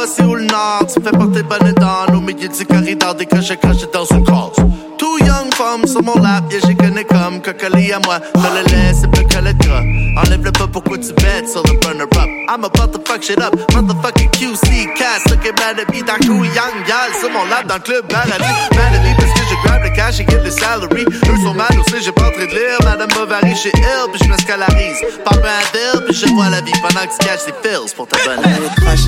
[0.00, 0.86] Nord, tu sais pas c'est où le nord.
[0.86, 1.42] Tu fais porter
[1.74, 4.56] dans au milieu du corridor, des crochets crachés dans une cause.
[4.98, 8.18] Two young femmes sur mon lap, yeah, j'y connais comme cocolie à moi.
[8.34, 9.82] Dans le lait, c'est plus que le gras.
[10.22, 12.28] Enlève le pas pourquoi tu bêtes sur le burner up.
[12.48, 13.54] I'm about to fuck shit up.
[13.72, 16.02] Motherfucking QC, cass, mad at me.
[16.02, 19.66] D'un coup, young gal sur mon lap dans le club at me parce que je
[19.66, 21.04] grab le cash et get le salary.
[21.04, 22.78] Eux sont mad aussi, j'ai pas entré de lire.
[22.84, 25.00] Madame Bovary chez elle, puis je me scalarise.
[25.24, 28.06] Papa un deal, puis je vois la vie pendant que tu caches tes pills pour
[28.06, 28.40] ta bonne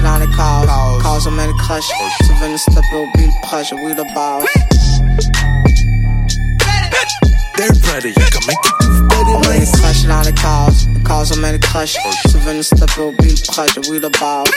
[0.03, 0.69] dans les calls,
[1.03, 1.89] calls on met le crush.
[2.21, 4.45] Tu veux une step au bill proche, we the boss.
[7.57, 8.75] They're ready, you can make it
[9.27, 10.92] On met le crush dans les calls, les
[11.61, 11.97] crush.
[12.31, 14.49] Tu veux une step au bill proche, we the boss.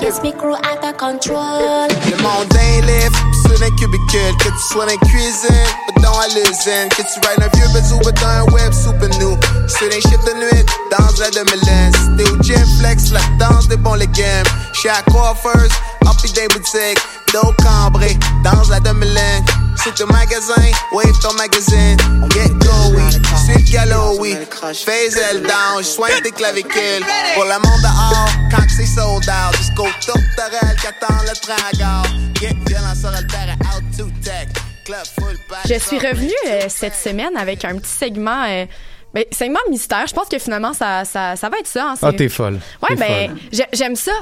[0.00, 1.88] Yes, me crew out of control.
[2.10, 3.16] Le monde est lift,
[3.46, 5.64] sur un cubicule, que tu sois dans la cuisine,
[5.94, 9.08] pas dans la l'usine, que tu rides un vieux bazou, pas dans un web super
[9.18, 9.38] new.
[9.68, 11.92] C'est des shit de nuit, dans la demi-lune.
[11.94, 14.44] Si t'es au gym flex, la danse des bons légumes.
[14.74, 15.72] Chez à coiffeuse,
[16.04, 17.00] hop et des boutiques,
[17.32, 19.63] dos cambré, dans la demi-lune.
[19.82, 20.54] C'est ton magasin,
[20.92, 21.96] wave ton magazine.
[22.30, 23.02] Get go, oui,
[23.46, 24.36] c'est galop, oui.
[24.60, 27.04] Phase elle down, je soigne tes clavicules.
[27.34, 29.56] Pour le monde dehors, quand c'est sold out.
[29.58, 32.02] Jusqu'au tourterelle qui attend le gare.
[32.40, 34.48] Get violent sur le terrain, out to tech.
[34.84, 35.66] Club full pack.
[35.68, 38.44] Je suis revenue euh, cette semaine avec un petit segment.
[38.48, 38.66] euh,
[39.14, 40.06] ben, segment mystère.
[40.06, 41.90] Je pense que finalement, ça, ça, ça va être ça.
[41.90, 42.58] hein, Ah, t'es folle.
[42.82, 43.36] Ouais, ben,
[43.72, 44.12] j'aime ça.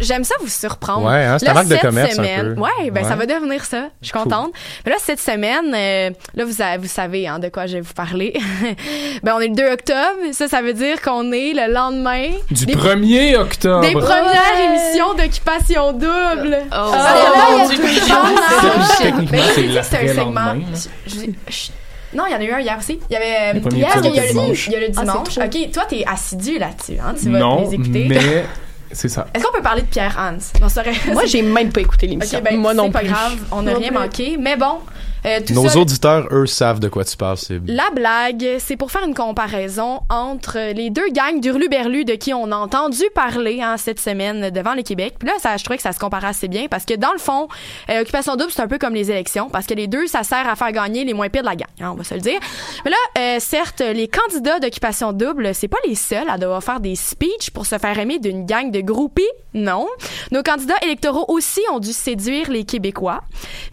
[0.00, 1.06] J'aime ça vous surprendre.
[1.08, 2.60] Ouais, hein, c'est Là, ta marque de commerce un semaine, peu.
[2.62, 3.88] Ouais, ben, ça va devenir ça.
[4.00, 4.22] Je suis Cool.
[4.24, 4.52] contente.
[4.84, 7.92] Mais là, cette semaine, euh, là, vous, vous savez hein, de quoi je vais vous
[7.94, 8.32] parler.
[9.22, 9.98] ben, on est le 2 octobre.
[10.32, 13.80] Ça, ça veut dire qu'on est le lendemain Du des- 1er octobre.
[13.86, 16.58] des premières émissions d'occupation double.
[16.72, 17.78] Oh, oh, mon Dieu.
[17.82, 19.02] le.
[19.02, 20.60] Techniquement, c'est un.
[21.06, 21.70] Je- je- je-
[22.14, 23.00] Non, il y en a eu un hier aussi.
[23.10, 24.66] Il y avait Le premier hier, il y a le dimanche.
[24.66, 25.34] Il y a le Ah, dimanche.
[25.34, 25.44] trop.
[25.44, 26.98] ok, toi, t'es assidu là-dessus.
[27.02, 27.14] Hein?
[27.20, 28.06] Tu vas Non, les écouter.
[28.08, 28.44] mais
[28.92, 29.26] c'est ça.
[29.34, 30.60] Est-ce qu'on peut parler de Pierre Hans?
[30.60, 32.40] Non, ça aurait- Moi, j'ai même pas écouté l'émission.
[32.44, 33.08] Ben, Moi non c'est pas plus.
[33.08, 33.98] grave, on n'a rien plus.
[33.98, 34.36] manqué.
[34.38, 34.78] Mais bon,
[35.24, 37.36] euh, tout Nos ça, auditeurs, eux, savent de quoi tu parles.
[37.36, 42.34] C'est La blague, c'est pour faire une comparaison entre les deux gangs d'Hurluberlu de qui
[42.34, 45.14] on a entendu parler hein, cette semaine devant le Québec.
[45.18, 47.18] Puis là, ça, je trouvais que ça se compare assez bien parce que dans le
[47.18, 47.48] fond,
[47.90, 50.48] euh, Occupation Double, c'est un peu comme les élections parce que les deux, ça sert
[50.48, 52.40] à faire gagner les moins pires de la gang, hein, on va se le dire.
[52.84, 56.80] Mais là, euh, certes, les candidats d'Occupation Double, c'est pas les seuls à devoir faire
[56.80, 59.22] des speeches pour se faire aimer d'une gang de groupies,
[59.54, 59.86] non.
[60.30, 63.22] Nos candidats électoraux aussi ont dû séduire les Québécois.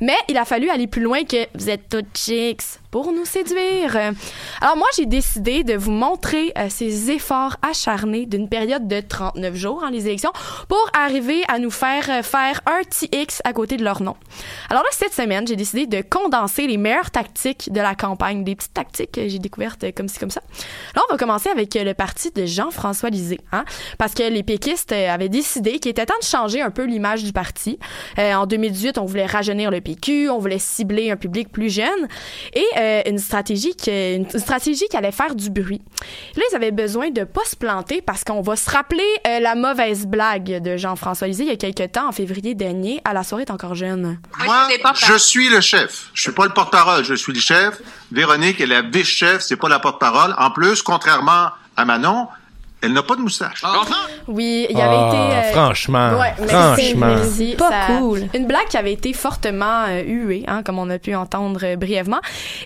[0.01, 3.95] Mais il a fallu aller plus loin que vous êtes toutes chicks pour nous séduire.
[4.61, 9.55] Alors moi, j'ai décidé de vous montrer euh, ces efforts acharnés d'une période de 39
[9.55, 10.31] jours, hein, les élections,
[10.67, 14.15] pour arriver à nous faire euh, faire un TX à côté de leur nom.
[14.69, 18.55] Alors là, cette semaine, j'ai décidé de condenser les meilleures tactiques de la campagne, des
[18.55, 20.41] petites tactiques que j'ai découvertes euh, comme ci, comme ça.
[20.95, 23.65] Là, on va commencer avec le parti de Jean-François Lisée, hein,
[23.97, 27.33] parce que les péquistes avaient décidé qu'il était temps de changer un peu l'image du
[27.33, 27.77] parti.
[28.17, 32.07] En 2018, on voulait rajeunir le PQ, on voulait cibler un public plus jeune
[32.53, 35.81] et euh, une stratégie qui, une stratégie qui allait faire du bruit.
[36.35, 39.55] Là, ils avaient besoin de pas se planter parce qu'on va se rappeler euh, la
[39.55, 43.23] mauvaise blague de Jean-François Lisée il y a quelques temps, en février dernier, à la
[43.23, 44.19] soirée est encore jeune.
[44.45, 46.09] Moi, je suis le chef.
[46.13, 47.81] Je suis pas le porte-parole, je suis le chef.
[48.11, 50.33] Véronique est la vice-chef, c'est pas la porte-parole.
[50.37, 52.27] En plus, contrairement à Manon,
[52.81, 53.63] elle n'a pas de moustache.
[54.27, 55.17] Oui, il y avait Ah, été.
[55.17, 57.05] euh, franchement, ouais, merci, franchement.
[57.07, 57.55] merci.
[57.57, 58.21] Pas Ça- cool.
[58.33, 61.75] Une blague qui avait été fortement euh, huée, hein, comme on a pu entendre euh,
[61.75, 62.19] brièvement,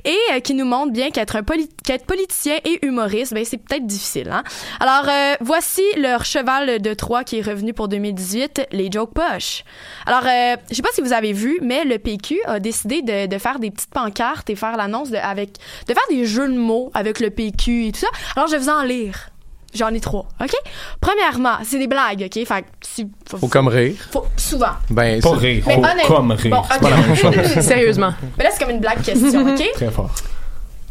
[0.06, 1.44] et euh, qui nous montre bien qu'être un
[1.84, 4.30] qu'être politicien et humoriste, ben c'est peut-être difficile.
[4.32, 4.44] Hein?
[4.80, 9.64] Alors euh, voici leur cheval de Troie qui est revenu pour 2018, les joke poches.
[10.06, 13.28] Alors euh, je sais pas si vous avez vu, mais le PQ a décidé de,
[13.28, 15.54] de faire des petites pancartes et faire l'annonce de avec
[15.88, 18.08] de faire des jeux de mots avec le PQ et tout ça.
[18.36, 19.30] Alors je vais vous en lire.
[19.76, 20.52] J'en ai trois, OK?
[21.02, 22.46] Premièrement, c'est des blagues, OK?
[22.46, 23.96] Fait que si- faut, Faut comme rire.
[24.12, 24.74] faut- souvent.
[24.90, 26.56] Ben, Pas rire, Mais faut honnêtement- comme rire.
[26.56, 26.82] Bon, C'est ok.
[26.82, 27.36] pas la même chose.
[27.66, 28.14] Sérieusement.
[28.38, 29.72] Mais là, c'est comme une blague question, OK?
[29.74, 30.12] Très fort.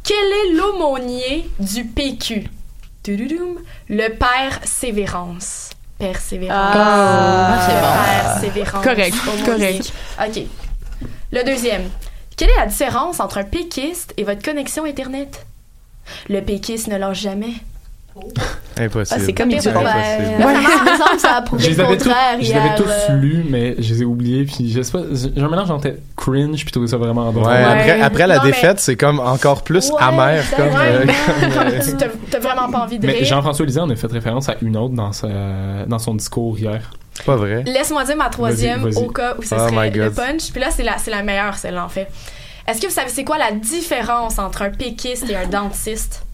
[0.05, 2.49] Quel est l'aumônier du PQ?
[3.05, 3.59] Tududoum.
[3.89, 5.71] Le père Sévérance.
[5.99, 6.75] Père Sévérance.
[6.75, 7.81] Ah, c'est bon.
[7.81, 8.85] Père Sévérance.
[8.85, 9.45] Correct, aumônier.
[9.45, 9.93] correct.
[10.29, 10.43] OK.
[11.33, 11.83] Le deuxième.
[12.37, 15.47] Quelle est la différence entre un péquiste et votre connexion Internet?
[16.29, 17.53] Le péquiste ne lâche jamais.
[18.79, 19.21] Impossible.
[19.21, 19.57] Ah, c'est comme Ouais.
[19.57, 22.55] Il me semble que ça a Je prouvé les le avais tous, contraire je les
[22.55, 24.45] avais tous euh, lus, mais je les ai oubliés.
[24.45, 27.47] Puis je sais pas, j'ai un mélange entre cringe puis trouver ça vraiment drôle.
[27.47, 30.43] Ouais, après, après la Non, mais- défaite, c'est comme encore plus Ouais, amer.
[30.49, 31.07] c'est Comme, vrai, euh,
[31.55, 31.97] comme, euh, tu-
[32.31, 33.25] t'as- vraiment pas envie de Mais rire.
[33.25, 35.29] Jean-François Lisée en a fait référence à une autre dans, sa,
[35.87, 36.91] dans son discours hier.
[37.13, 37.63] c'est pas vrai.
[37.67, 39.05] Laisse-moi dire ma troisième Vas-y, vas-y.
[39.05, 40.51] au cas où ce Oh serait my le punch.
[40.51, 42.09] Puis là, c'est la, c'est la meilleure, celle-là, en fait.
[42.67, 46.25] Est-ce que vous savez c'est quoi la différence entre un péquiste et un dentiste?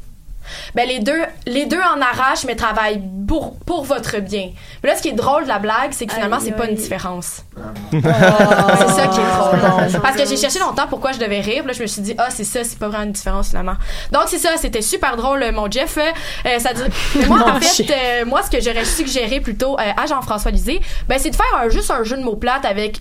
[0.74, 4.51] Ben, les deux, les deux en arrachent, mais travaillent pour, pour votre bien.
[4.82, 6.76] Mais là, ce qui est drôle de la blague, c'est que finalement, c'est pas une
[6.76, 7.42] différence.
[7.57, 7.61] Oh.
[7.92, 10.01] C'est ça qui est drôle.
[10.03, 11.59] Parce que j'ai cherché longtemps pourquoi je devais rire.
[11.62, 13.74] Puis là, je me suis dit, ah, c'est ça, c'est pas vraiment une différence finalement.
[14.12, 15.99] Donc, c'est ça, c'était super drôle, euh, mon Jeff.
[15.99, 16.82] Euh, ça dit-
[17.16, 20.80] Mais moi, en fait, euh, moi, ce que j'aurais suggéré plutôt euh, à Jean-François Lisée,
[21.09, 23.01] ben, c'est de faire un- juste un jeu de mots plates avec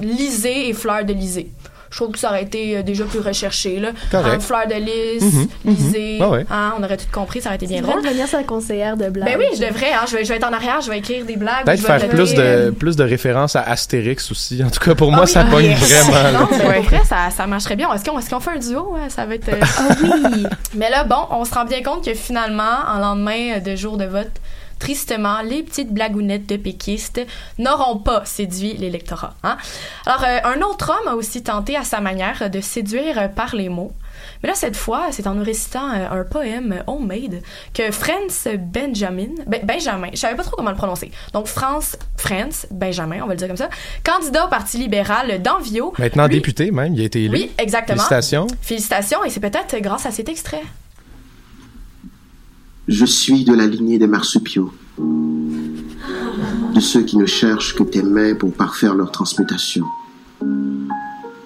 [0.00, 1.50] Lisée et fleur de Lisée.
[1.90, 3.90] Je trouve que ça aurait été euh, déjà plus recherché, là.
[4.10, 4.34] Correct.
[4.36, 5.74] Hein, fleur de lys, Mhm, mhm.
[5.74, 6.18] Lisée.
[6.20, 6.46] Ah ouais.
[6.50, 8.08] hein, on aurait tout compris, ça aurait été bien Tu devrais drôle.
[8.08, 9.26] devenir sa conseillère de blague.
[9.26, 11.24] Ben oui, je devrais, hein, je, vais, je vais être en arrière, je vais écrire
[11.24, 11.64] des blagues.
[11.64, 14.62] Peut-être faire plus euh, de, plus de références à Astérix aussi.
[14.62, 15.80] En tout cas, pour moi, Ah oui, ça ah, pogne yes.
[16.08, 16.40] vraiment.
[16.40, 17.92] Non, mais pour vrai, ça, ça marcherait bien.
[17.94, 18.94] Est-ce qu'on est qu'on fait un duo?
[18.96, 19.08] hein?
[19.08, 19.48] Ça va être.
[19.48, 20.46] euh, Ah oui!
[20.74, 22.62] Mais là, bon, on se rend bien compte que finalement,
[22.94, 24.30] en lendemain de jour de vote,
[24.78, 27.20] tristement, les petites blagounettes de péquistes
[27.58, 29.34] n'auront pas séduit l'électorat.
[29.42, 29.56] Hein?
[30.06, 33.68] Alors, euh, un autre homme a aussi tenté à sa manière de séduire par les
[33.68, 33.92] mots.
[34.42, 37.40] Mais là, cette fois, c'est en nous récitant euh, un poème homemade
[37.74, 41.10] que Franz Benjamin, Ben- Benjamin, je savais pas trop comment le prononcer.
[41.32, 43.68] Donc, France, Franz Benjamin, on va le dire comme ça,
[44.04, 45.92] candidat au Parti libéral d'Envio.
[45.98, 47.32] Maintenant lui- député, même, il a été élu.
[47.32, 47.96] Oui, exactement.
[47.98, 48.46] Félicitations.
[48.60, 50.62] Félicitations, et c'est peut-être grâce à cet extrait.
[52.88, 58.34] Je suis de la lignée des marsupiaux, de ceux qui ne cherchent que tes mains
[58.34, 59.84] pour parfaire leur transmutation.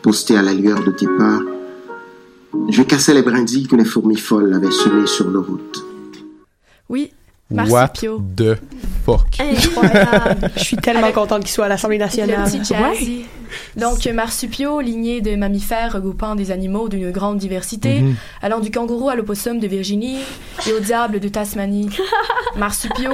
[0.02, 1.40] Posté à la lueur de tes pas,
[2.68, 5.84] je cassais les brindilles que les fourmis folles avaient semées sur nos routes.
[6.88, 7.10] Oui,
[7.52, 8.22] What Marsupio.
[8.36, 8.56] the
[9.04, 9.26] fuck?
[9.40, 10.50] Incroyable.
[10.56, 12.44] Je suis tellement contente qu'il soit à l'Assemblée Le nationale.
[12.44, 13.24] petit jazzy.
[13.76, 18.14] Donc, marsupio, lignée de mammifères regroupant des animaux d'une grande diversité, Mhm.
[18.42, 20.16] allant du kangourou à l'opossum de Virginie
[20.66, 21.90] et au diable de Tasmanie.
[22.56, 23.10] marsupio,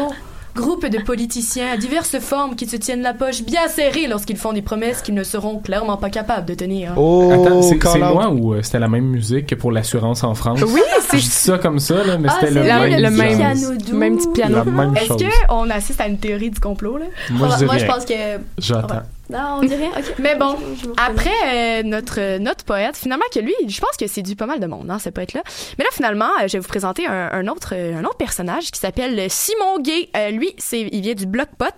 [0.59, 4.53] groupe de politiciens à diverses formes qui se tiennent la poche bien serrée lorsqu'ils font
[4.53, 6.93] des promesses qu'ils ne seront clairement pas capables de tenir.
[6.97, 10.35] Oh, Attends, c'est c'est moi ou euh, c'était la même musique que pour l'assurance en
[10.35, 10.61] France?
[10.67, 13.37] Oui, c'est Je dis ça comme ça, là, mais Ah, c'était le, même le même,
[13.39, 13.97] piano doux.
[13.97, 14.57] même petit piano.
[14.57, 17.07] La même Est-ce qu'on assiste à une théorie du complot, là?
[17.31, 18.15] Moi, je Moi, pense que.
[18.59, 19.03] J'attends.
[19.31, 19.89] Non, on dirait.
[19.89, 20.15] Ok.
[20.19, 23.97] Mais bon, Je- je me Après, euh, notre, notre poète, finalement, que lui, je pense
[23.99, 25.43] que c'est du pas mal de monde, hein, ce poète-là.
[25.79, 28.71] Mais là, finalement, euh, je vais vous présenter un, un autre, euh, un autre personnage
[28.71, 30.09] qui s'appelle Simon Gay.
[30.17, 31.75] Euh, lui, c'est, il vient du Bloc Pot.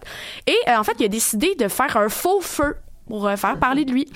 [0.46, 2.76] Et euh, en fait, il a décidé de faire un faux feu
[3.10, 4.06] pour euh, faire parler de lui.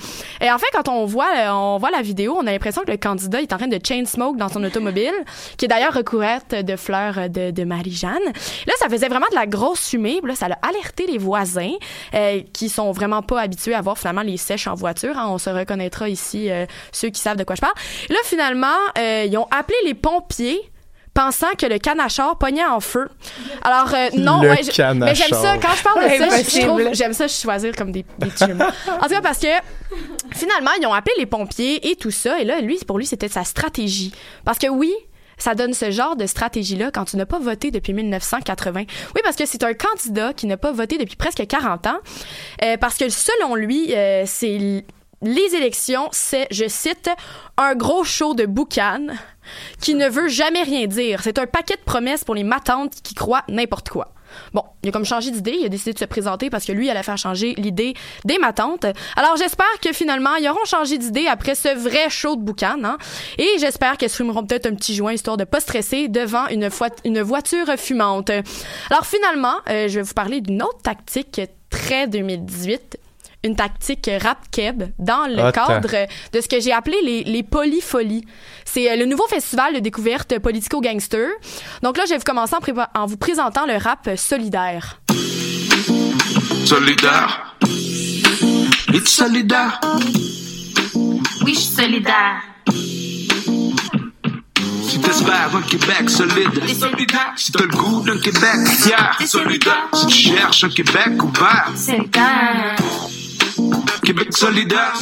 [0.41, 2.89] Et en fait, quand on voit, euh, on voit la vidéo, on a l'impression que
[2.91, 5.13] le candidat est en train de chain smoke dans son automobile,
[5.57, 8.23] qui est d'ailleurs recouverte de fleurs de, de Marie-Jeanne.
[8.65, 10.21] Là, ça faisait vraiment de la grosse fumée.
[10.23, 11.73] Là, ça a alerté les voisins
[12.13, 15.17] euh, qui sont vraiment pas habitués à voir finalement les sèches en voiture.
[15.17, 15.27] hein.
[15.29, 17.73] On se reconnaîtra ici, euh, ceux qui savent de quoi je parle.
[18.09, 18.67] Là, finalement,
[18.97, 20.61] ils ont appelé les pompiers
[21.15, 23.09] pensant que le canachard pognait en feu.
[23.63, 26.65] Alors euh, non, Le ouais, je- mais j'aime ça quand je parle de ça, je-
[26.67, 28.27] trouve j'aime ça choisir comme des, des.
[28.27, 29.47] En tout cas parce que
[30.33, 33.27] finalement ils ont appelé les pompiers et tout ça et là lui pour lui c'était
[33.29, 34.13] sa stratégie
[34.43, 34.93] parce que oui
[35.37, 38.83] ça donne ce genre de stratégie-là quand tu n'as pas voté depuis 1980.
[39.15, 41.97] Oui, parce que c'est un candidat qui n'a pas voté depuis presque 40 ans.
[42.63, 44.57] Euh, parce que selon lui, euh, c'est
[45.21, 47.09] les élections, c'est, je cite,
[47.57, 49.07] un gros show de boucan
[49.81, 51.21] qui ne veut jamais rien dire.
[51.23, 54.11] C'est un paquet de promesses pour les matantes qui croient n'importe quoi.
[54.53, 56.87] Bon, il a comme changé d'idée, il a décidé de se présenter parce que lui,
[56.87, 57.93] il allait faire changer l'idée
[58.23, 58.85] des matantes.
[59.15, 62.77] Alors j'espère que finalement, ils auront changé d'idée après ce vrai show de boucan.
[62.83, 62.97] Hein?
[63.37, 67.67] Et j'espère qu'elles fumeront peut-être un petit joint histoire de pas stresser devant une voiture
[67.77, 68.29] fumante.
[68.89, 72.99] Alors finalement, euh, je vais vous parler d'une autre tactique très 2018
[73.45, 75.51] une tactique rap keb dans le Hot.
[75.51, 78.25] cadre de ce que j'ai appelé les, les polyfolies.
[78.65, 81.29] C'est euh, le nouveau festival de découverte politico-gangster.
[81.83, 82.55] Donc là, je vais vous commencer
[82.95, 84.99] en, vous présentant le rap solidaire.
[86.65, 87.55] Solidaire.
[88.93, 89.79] It's solidaire.
[91.43, 92.41] Oui, je suis solidaire.
[94.83, 97.33] Si t'espères un Québec solide, T'es solidaire.
[97.35, 99.87] si t'as le goût d'un Québec fier, T'es solidaire.
[99.93, 102.75] si tu cherches un Québec ouvert, Solidaire.
[104.03, 104.93] Québec solidaire.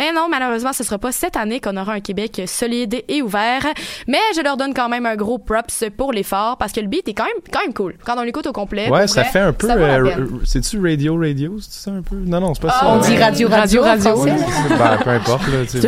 [0.00, 3.66] Mais non, malheureusement, ce sera pas cette année qu'on aura un Québec solide et ouvert.
[4.08, 7.06] Mais je leur donne quand même un gros props pour l'effort parce que le beat
[7.06, 7.94] est quand même, quand même cool.
[8.04, 8.88] Quand on l'écoute au complet.
[8.88, 9.70] Ouais, ça vrai, fait un peu.
[9.70, 11.58] euh, C'est-tu Radio Radio?
[11.60, 12.16] C'est ça un peu?
[12.16, 12.88] Non, non, c'est pas Ah, ça.
[12.88, 14.34] on dit radio, radio, Radio, radio.
[14.70, 15.80] Ben, peu importe, C'est-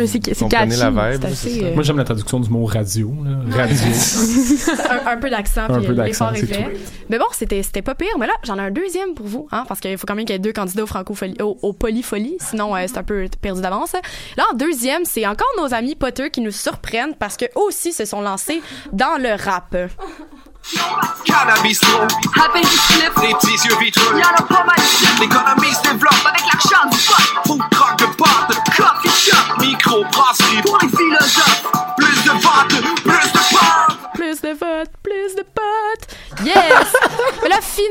[0.51, 1.25] la vibe.
[1.25, 3.11] assez, euh, Moi, j'aime la traduction du mot radio.
[3.25, 3.57] là.
[3.63, 3.75] Radio.
[5.07, 6.29] un, un peu d'accent, Un peu d'accent.
[7.09, 8.15] Mais bon, c'était c'était pas pire.
[8.19, 10.33] Mais là, j'en ai un deuxième pour vous, hein, parce qu'il faut quand même qu'il
[10.33, 13.95] y ait deux candidats au au, au polyfolie, sinon euh, c'est un peu perdu d'avance.
[14.37, 17.93] Là, en deuxième, c'est encore nos amis Potter qui nous surprennent parce que eux aussi
[17.93, 19.75] se sont lancés dans le rap.
[21.25, 21.81] Cannabis
[23.21, 24.19] les petits yeux vitreux.
[24.19, 24.82] Y'en a pas mal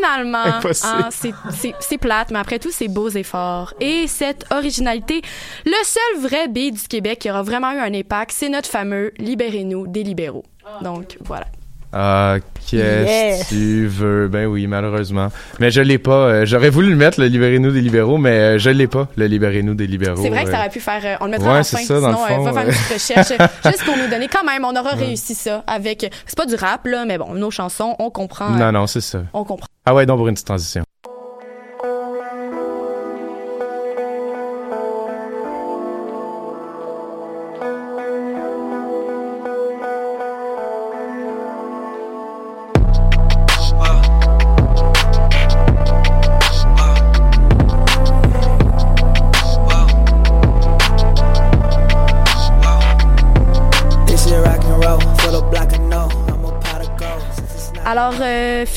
[0.02, 0.44] finalement,
[0.84, 5.22] hein, c'est- plate, mais après tous ces beaux efforts et cette originalité,
[5.64, 9.12] le seul vrai beat du Québec qui aura vraiment eu un impact, c'est notre fameux
[9.18, 10.44] Libérez-nous des libéraux.
[10.82, 11.46] Donc, voilà.
[11.92, 12.36] Ah,
[12.70, 13.44] qu'est-ce Yes.
[13.44, 14.28] que tu veux?
[14.28, 15.28] Ben oui, malheureusement.
[15.60, 16.12] Mais je l'ai pas.
[16.12, 19.26] euh, J'aurais voulu le mettre, le Libérez-nous des libéraux, mais euh, je l'ai pas, le
[19.26, 20.20] Libérez-nous des libéraux.
[20.22, 20.60] C'est vrai que ça euh.
[20.60, 21.00] aurait pu faire.
[21.04, 21.82] euh, on le mettra Ouais, c'est fin.
[21.84, 23.28] ça, sinon, euh, va faire une petite recherche.
[23.66, 24.28] juste pour nous donner.
[24.28, 25.04] Quand même, on aura Ouais.
[25.06, 26.10] réussi ça avec.
[26.26, 28.50] C'est pas du rap, là, mais bon, nos chansons, on comprend.
[28.50, 29.22] Non, non, c'est ça.
[29.34, 29.66] On comprend.
[29.84, 30.82] Ah ouais, donc pour une petite transition.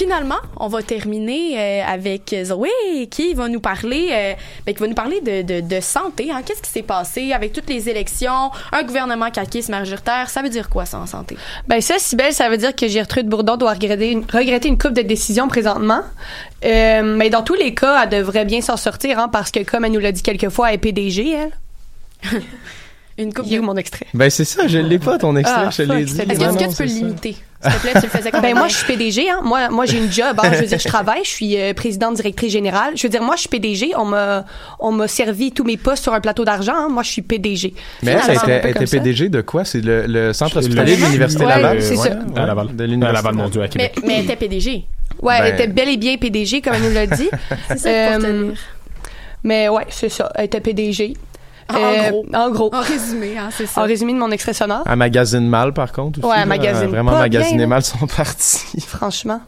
[0.05, 2.69] Finalement, on va terminer euh, avec Zoé
[3.09, 4.33] qui va nous parler, euh,
[4.65, 6.29] ben, qui va nous parler de, de, de santé.
[6.31, 6.41] Hein.
[6.45, 10.29] Qu'est-ce qui s'est passé avec toutes les élections, un gouvernement caquiste majoritaire?
[10.29, 11.37] Ça veut dire quoi, ça, en santé?
[11.67, 14.93] Ben ça, Sibelle, ça veut dire que Gertrude Bourdon doit regretter une, regretter une coupe
[14.93, 16.01] de décisions présentement.
[16.63, 19.85] Euh, mais dans tous les cas, elle devrait bien s'en sortir, hein, parce que comme
[19.85, 21.51] elle nous l'a dit quelquefois, elle est PDG, elle.
[23.17, 23.59] une coupe de...
[23.59, 24.05] mon extrait.
[24.13, 26.11] Ben c'est ça, je l'ai pas ton extrait, Ah, je l'ai fuck, dit.
[26.13, 27.05] c'était Est-ce que, est-ce que tu peux le c'est ça.
[27.05, 27.35] limiter?
[27.65, 29.29] S'il te plaît, tu le faisais quand Ben moi, je suis PDG.
[29.29, 29.39] Hein.
[29.43, 30.37] Moi, moi j'ai une job.
[30.41, 30.49] Hein.
[30.53, 31.23] Je veux dire, je travaille.
[31.23, 32.93] Je suis euh, présidente directrice générale.
[32.95, 33.91] Je veux dire, moi, je suis PDG.
[33.97, 34.45] On m'a,
[34.79, 36.73] on m'a servi tous mes postes sur un plateau d'argent.
[36.75, 36.87] hein.
[36.89, 37.73] Moi, je suis PDG.
[38.03, 38.85] Mais elle, était, elle était.
[38.99, 39.65] PDG de quoi?
[39.65, 41.81] C'est le, le centre hospitalier de l'Université Ouais, Laval?
[41.81, 42.09] c'est ça.
[42.09, 42.75] Ouais, À Laval.
[42.75, 43.95] De l'Université Laval, mon Dieu, à Mais, Québec.
[44.05, 44.85] mais elle était PDG.
[45.21, 47.29] Ouais, elle Ben- était bel et bien PDG, comme elle nous l'a dit.
[47.69, 48.57] C'est ça pour Euh, tenir.
[49.43, 50.31] mais ouais, c'est ça.
[50.35, 51.13] Elle était PDG.
[51.69, 52.25] En Euh, gros.
[52.33, 52.69] En gros.
[52.75, 53.81] En résumé, hein, c'est ça.
[53.81, 54.83] En résumé de mon extrait sonore.
[54.85, 56.19] Elle magasine mal, par contre.
[56.19, 56.45] Aussi, Ouais, Elle a
[56.87, 58.81] Vraiment pas magasiné bien, mal son parti.
[58.81, 59.41] Franchement.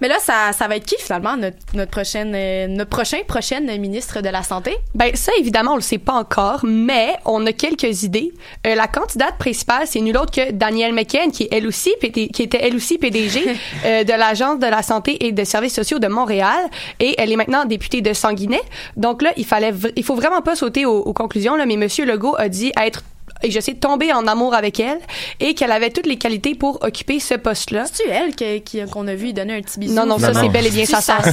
[0.00, 3.66] Mais là, ça, ça va être qui, finalement, notre, notre, prochaine, euh, notre prochain, prochaine
[3.80, 4.76] ministre de la Santé?
[4.94, 8.32] Ben ça évidemment on le sait pas encore, mais on a quelques idées.
[8.66, 12.28] Euh, la candidate principale c'est nulle autre que Danielle McCann qui est elle aussi PD
[12.28, 13.42] qui était elle aussi PDG
[13.84, 16.58] euh, de l'agence de la santé et des services sociaux de Montréal
[17.00, 18.62] et elle est maintenant députée de Sanguinet.
[18.96, 22.04] Donc là il fallait il faut vraiment pas sauter aux, aux conclusions là, mais Monsieur
[22.04, 23.02] Legault a dit être
[23.42, 24.98] et je sais tomber en amour avec elle
[25.40, 27.84] et qu'elle avait toutes les qualités pour occuper ce poste-là.
[27.90, 29.94] C'est-tu elle que- qui- qu'on a vu donner un petit bisou?
[29.94, 30.52] Non non, ça Non, c'est non.
[30.52, 31.20] bel et bien sa sœur.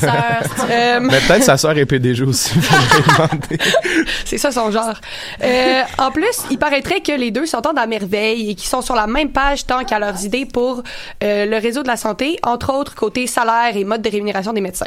[0.69, 2.51] Euh, Mais peut-être sa sœur est PDG aussi.
[4.25, 4.93] C'est ça son genre.
[5.43, 8.95] Euh, en plus, il paraîtrait que les deux s'entendent à merveille et qu'ils sont sur
[8.95, 10.83] la même page tant qu'à leurs idées pour
[11.23, 14.61] euh, le réseau de la santé, entre autres côté salaire et mode de rémunération des
[14.61, 14.85] médecins.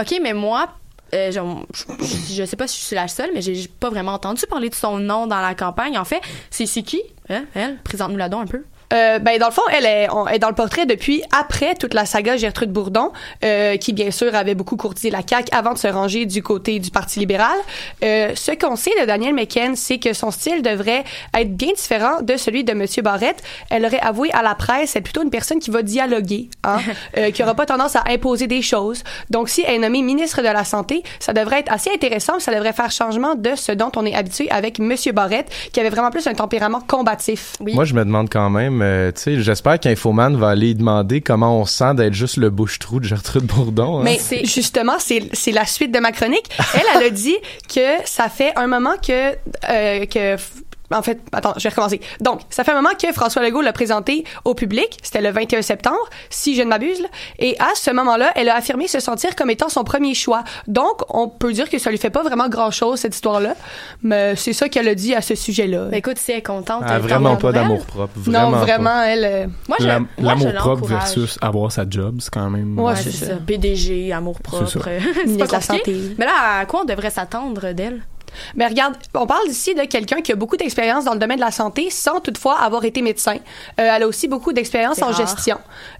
[0.00, 0.68] OK, mais moi,
[1.14, 4.68] euh, je, sais pas si je suis la seule, mais j'ai pas vraiment entendu parler
[4.68, 5.98] de son nom dans la campagne.
[5.98, 7.78] En fait, c'est c'est qui, hein, elle?
[7.82, 8.64] Présente-nous la don un peu.
[8.92, 11.94] Euh, ben dans le fond, elle est, on- est dans le portrait depuis après toute
[11.94, 13.12] la saga Gertrude Bourdon,
[13.44, 16.78] euh, qui bien sûr avait beaucoup courtisé la CAQ avant de se ranger du côté
[16.78, 17.56] du Parti libéral.
[18.02, 21.04] Euh, ce qu'on sait de Danielle McCann, c'est que son style devrait
[21.36, 23.42] être bien différent de celui de Monsieur Barrette.
[23.70, 26.78] Elle aurait avoué à la presse, c'est plutôt une personne qui va dialoguer, hein,
[27.18, 29.04] euh, qui aura pas tendance à imposer des choses.
[29.30, 32.54] Donc si elle est nommée ministre de la santé, ça devrait être assez intéressant, ça
[32.54, 36.10] devrait faire changement de ce dont on est habitué avec Monsieur Barrette, qui avait vraiment
[36.10, 37.54] plus un tempérament combatif.
[37.60, 41.60] Moi, je me demande quand même, euh, tu sais, j'espère qu'Infoman va aller demander comment
[41.60, 44.00] on se sent d'être juste le bouche-trou de Gertrude Bourdon.
[44.00, 44.02] hein.
[44.04, 46.48] Mais justement, c'est c'est la suite de ma chronique.
[46.74, 47.36] Elle, elle a dit
[47.72, 49.32] que ça fait un moment que
[49.70, 50.36] euh, que
[50.96, 52.00] en fait, attends, je vais recommencer.
[52.20, 54.98] Donc, ça fait un moment que François Legault l'a présenté au public.
[55.02, 55.98] C'était le 21 septembre,
[56.30, 57.00] si je ne m'abuse.
[57.00, 57.08] là.
[57.38, 60.44] Et à ce moment-là, elle a affirmé se sentir comme étant son premier choix.
[60.66, 63.54] Donc, on peut dire que ça lui fait pas vraiment grand-chose, cette histoire-là.
[64.02, 65.86] Mais c'est ça qu'elle a dit à ce sujet-là.
[65.86, 66.82] Ben écoute, si elle est contente.
[66.86, 68.12] Ah, vraiment pas d'amour propre.
[68.26, 69.06] Non, Vraiment pas.
[69.08, 69.24] elle...
[69.24, 71.14] euh, Moi, je, L'am- moi, je L'amour propre l'encourage.
[71.16, 72.78] versus avoir sa job, c'est quand même.
[72.78, 73.34] Ouais, c'est ça.
[73.46, 74.64] PDG, amour propre.
[74.68, 75.60] C'est c'est pas de la.
[75.60, 75.96] Santé.
[76.18, 78.00] Mais là, à quoi on devrait s'attendre d'elle?
[78.54, 81.44] Mais regarde, on parle ici de quelqu'un qui a beaucoup d'expérience dans le domaine de
[81.44, 83.36] la santé sans toutefois avoir été médecin.
[83.80, 85.16] Euh, elle a aussi beaucoup d'expérience en rare.
[85.16, 85.58] gestion.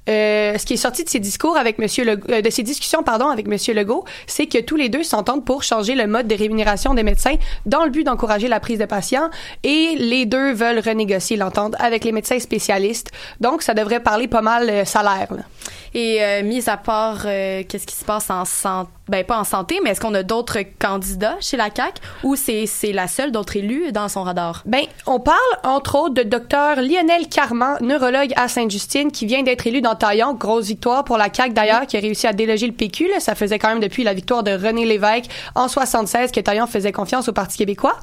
[0.08, 3.02] Euh, ce qui est sorti de ses discours avec Monsieur Legault, euh, de ses discussions
[3.02, 6.34] pardon avec Monsieur Legault, c'est que tous les deux s'entendent pour changer le mode de
[6.34, 7.36] rémunération des médecins
[7.66, 9.28] dans le but d'encourager la prise de patients
[9.64, 13.10] et les deux veulent renégocier l'entente avec les médecins spécialistes.
[13.40, 15.28] Donc ça devrait parler pas mal salaire.
[15.30, 15.42] là.
[15.94, 19.80] Et euh, mis à part qu'est-ce qui se passe en santé, ben pas en santé,
[19.82, 22.00] mais est-ce qu'on a d'autres candidats chez la CAC
[22.36, 24.62] c'est la seule d'autres élus dans son radar?
[24.66, 29.66] Ben, on parle entre autres de docteur Lionel Carman, neurologue à Sainte-Justine, qui vient d'être
[29.66, 30.34] élu dans Taillon.
[30.34, 33.08] Grosse victoire pour la CAQ d'ailleurs, qui a réussi à déloger le PQ.
[33.18, 36.92] Ça faisait quand même depuis la victoire de René Lévesque en 76 que Taillon faisait
[36.92, 37.96] confiance au Parti québécois.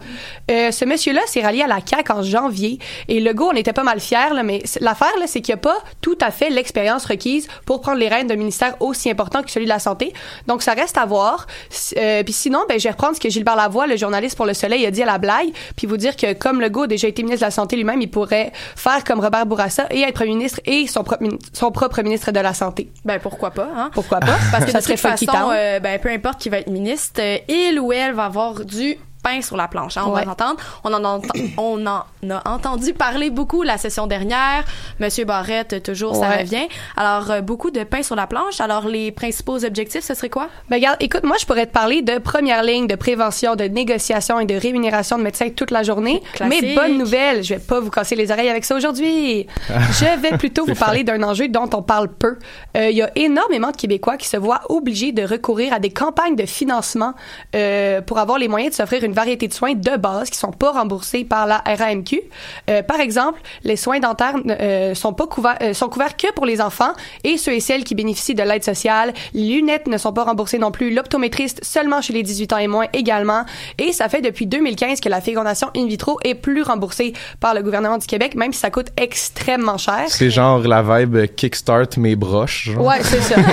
[0.49, 3.83] Euh, ce monsieur-là s'est rallié à la CAQ en janvier et Legault, on était pas
[3.83, 7.47] mal fiers, là, mais l'affaire, c'est qu'il n'y a pas tout à fait l'expérience requise
[7.65, 10.13] pour prendre les rênes d'un ministère aussi important que celui de la santé.
[10.47, 11.47] Donc, ça reste à voir.
[11.97, 14.53] Euh, puis sinon, ben, je vais reprendre ce que Gilbert Lavoie, le journaliste pour Le
[14.53, 17.23] Soleil, a dit à la blague, puis vous dire que comme Legault a déjà été
[17.23, 20.59] ministre de la Santé lui-même, il pourrait faire comme Robert Bourassa et être premier ministre
[20.65, 22.89] et son, propre min- son propre ministre de la Santé.
[23.03, 23.89] Ben pourquoi pas, hein?
[23.93, 24.37] Pourquoi pas?
[24.51, 27.19] Parce que ça de serait toute façon, euh, ben peu importe qui va être ministre,
[27.21, 29.97] euh, il ou elle va avoir du pain sur la planche.
[29.97, 30.21] hein, on Ouais.
[30.21, 30.57] va l'entendre.
[30.83, 34.63] On en, entend- on en a entendu parler beaucoup la session dernière.
[34.99, 36.67] Monsieur Barrette, toujours, ça revient.
[36.95, 38.61] Alors, euh, beaucoup de pain sur la planche.
[38.61, 40.47] Alors, les principaux objectifs, ce serait quoi?
[40.69, 44.39] Ben, regarde, écoute, moi, je pourrais te parler de première ligne de prévention, de négociation
[44.39, 46.21] et de rémunération de médecins toute la journée.
[46.33, 46.61] Classique.
[46.61, 49.47] Mais bonne nouvelle, je vais pas vous casser les oreilles avec ça aujourd'hui.
[49.69, 52.37] je vais plutôt vous parler d'un enjeu dont on parle peu.
[52.77, 55.89] Euh, Il y a énormément de Québécois qui se voient obligés de recourir à des
[55.91, 57.13] campagnes de financement
[57.55, 60.51] euh, pour avoir les moyens de s'offrir une variété de soins de base qui sont
[60.51, 62.21] pas remboursés par la RAMQ.
[62.69, 66.45] Euh, par exemple, les soins dentaires euh, sont pas couverts, euh, sont couverts que pour
[66.45, 66.91] les enfants
[67.23, 69.13] et ceux et celles qui bénéficient de l'aide sociale.
[69.33, 70.93] Les lunettes ne sont pas remboursées non plus.
[70.93, 73.45] L'optométriste seulement chez les 18 ans et moins également.
[73.77, 77.63] Et ça fait depuis 2015 que la fécondation in vitro est plus remboursée par le
[77.63, 80.03] gouvernement du Québec, même si ça coûte extrêmement cher.
[80.07, 82.71] C'est genre la vibe kickstart mes broches.
[82.71, 82.85] genre.
[82.85, 83.35] Ouais, c'est ça.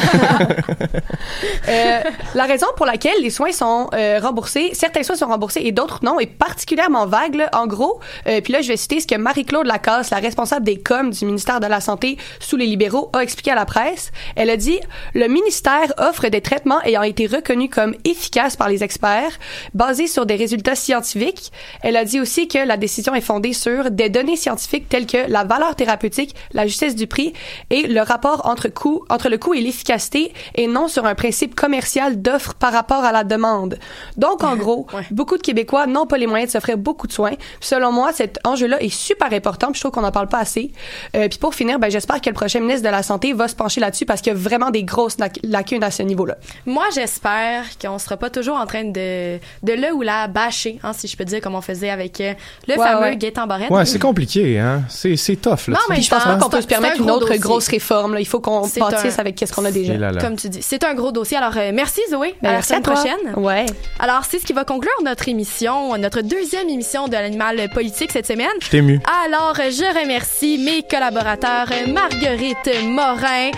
[1.69, 2.01] Euh,
[2.35, 3.89] la raison pour laquelle les soins sont
[4.21, 7.35] remboursés, certains soins sont remboursés et d'autres non, est particulièrement vague.
[7.35, 7.49] là.
[7.53, 10.81] En gros, euh, puis là, je vais citer ce que Marie-Claude Lacasse, la responsable des
[10.81, 14.13] coms du ministère de la Santé sous les libéraux, a expliqué à la presse.
[14.37, 14.79] Elle a dit
[15.15, 19.39] le ministère offre des traitements ayant été reconnus comme efficaces par les experts,
[19.75, 21.53] basés sur des résultats scientifiques.
[21.83, 25.29] Elle a dit aussi que la décision est fondée sur des données scientifiques telles que
[25.29, 27.33] la valeur thérapeutique, la justesse du prix
[27.71, 31.55] et le rapport entre coût, entre le coût et l'efficacité et non sur un principe
[31.55, 33.79] commercial d'offre par rapport à la demande.
[34.17, 37.35] Donc, en gros, beaucoup de Québécois n'ont pas les moyens de s'offrir beaucoup de soins.
[37.35, 39.69] Puis, selon moi, cet enjeu-là est super important.
[39.69, 40.71] Puis je trouve qu'on n'en parle pas assez.
[41.17, 43.55] Euh, puis pour finir, ben, j'espère que le prochain ministre de la Santé va se
[43.55, 46.37] pencher là-dessus parce qu'il y a vraiment des grosses lac- lacunes à ce niveau-là.
[46.67, 50.93] Moi, j'espère qu'on sera pas toujours en train de, de le ou la bâcher, hein,
[50.93, 52.35] si je peux dire, comme on faisait avec euh,
[52.69, 53.17] le Ouais, fameux ouais.
[53.17, 53.71] Gaétan Barrette.
[53.71, 54.83] Ouais, c'est compliqué, hein.
[54.89, 55.75] C'est, c'est tough, là.
[55.75, 57.39] Non, mais je pense pas qu'on peut se permettre un une autre dossier.
[57.39, 58.15] grosse réforme.
[58.15, 58.21] Là.
[58.21, 59.95] Il faut qu'on C'est bâtisse un- avec qu'est-ce qu'on a déjà.
[59.95, 60.21] Et là, là.
[60.21, 61.37] Comme tu dis, c'est un gros dossier.
[61.37, 62.35] Alors, euh, merci Zoé.
[62.43, 62.95] Ben, à la merci à semaine toi.
[62.95, 63.35] prochaine.
[63.45, 63.67] Ouais.
[63.99, 68.27] Alors, c'est ce qui va conclure notre émission, notre deuxième émission de l'animal politique cette
[68.27, 68.49] semaine.
[68.61, 69.01] Je t'ai ému.
[69.27, 73.51] Alors, je remercie mes collaborateurs Marguerite Morin,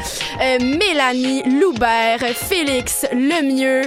[0.42, 3.82] euh, Mélanie Loubert, Félix Lemieux.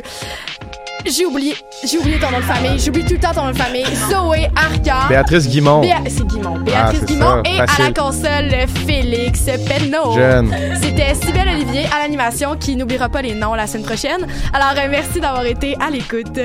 [1.06, 1.56] J'ai oublié,
[1.86, 2.78] j'ai oublié ton nom de famille.
[2.80, 3.86] J'oublie tout le temps ton nom de famille.
[4.10, 5.08] Zoé Arcan.
[5.08, 5.82] Béatrice Guimond.
[5.82, 6.56] Béa- c'est Guimond.
[6.58, 7.44] Ah, Béatrice c'est Guimond.
[7.46, 10.14] ça, Et à la console, Félix Penneau.
[10.16, 10.54] Jeune.
[10.82, 14.28] C'était Sybelle Olivier à l'animation qui n'oubliera pas les noms la semaine prochaine.
[14.54, 16.40] Alors, euh, merci d'avoir été à l'écoute.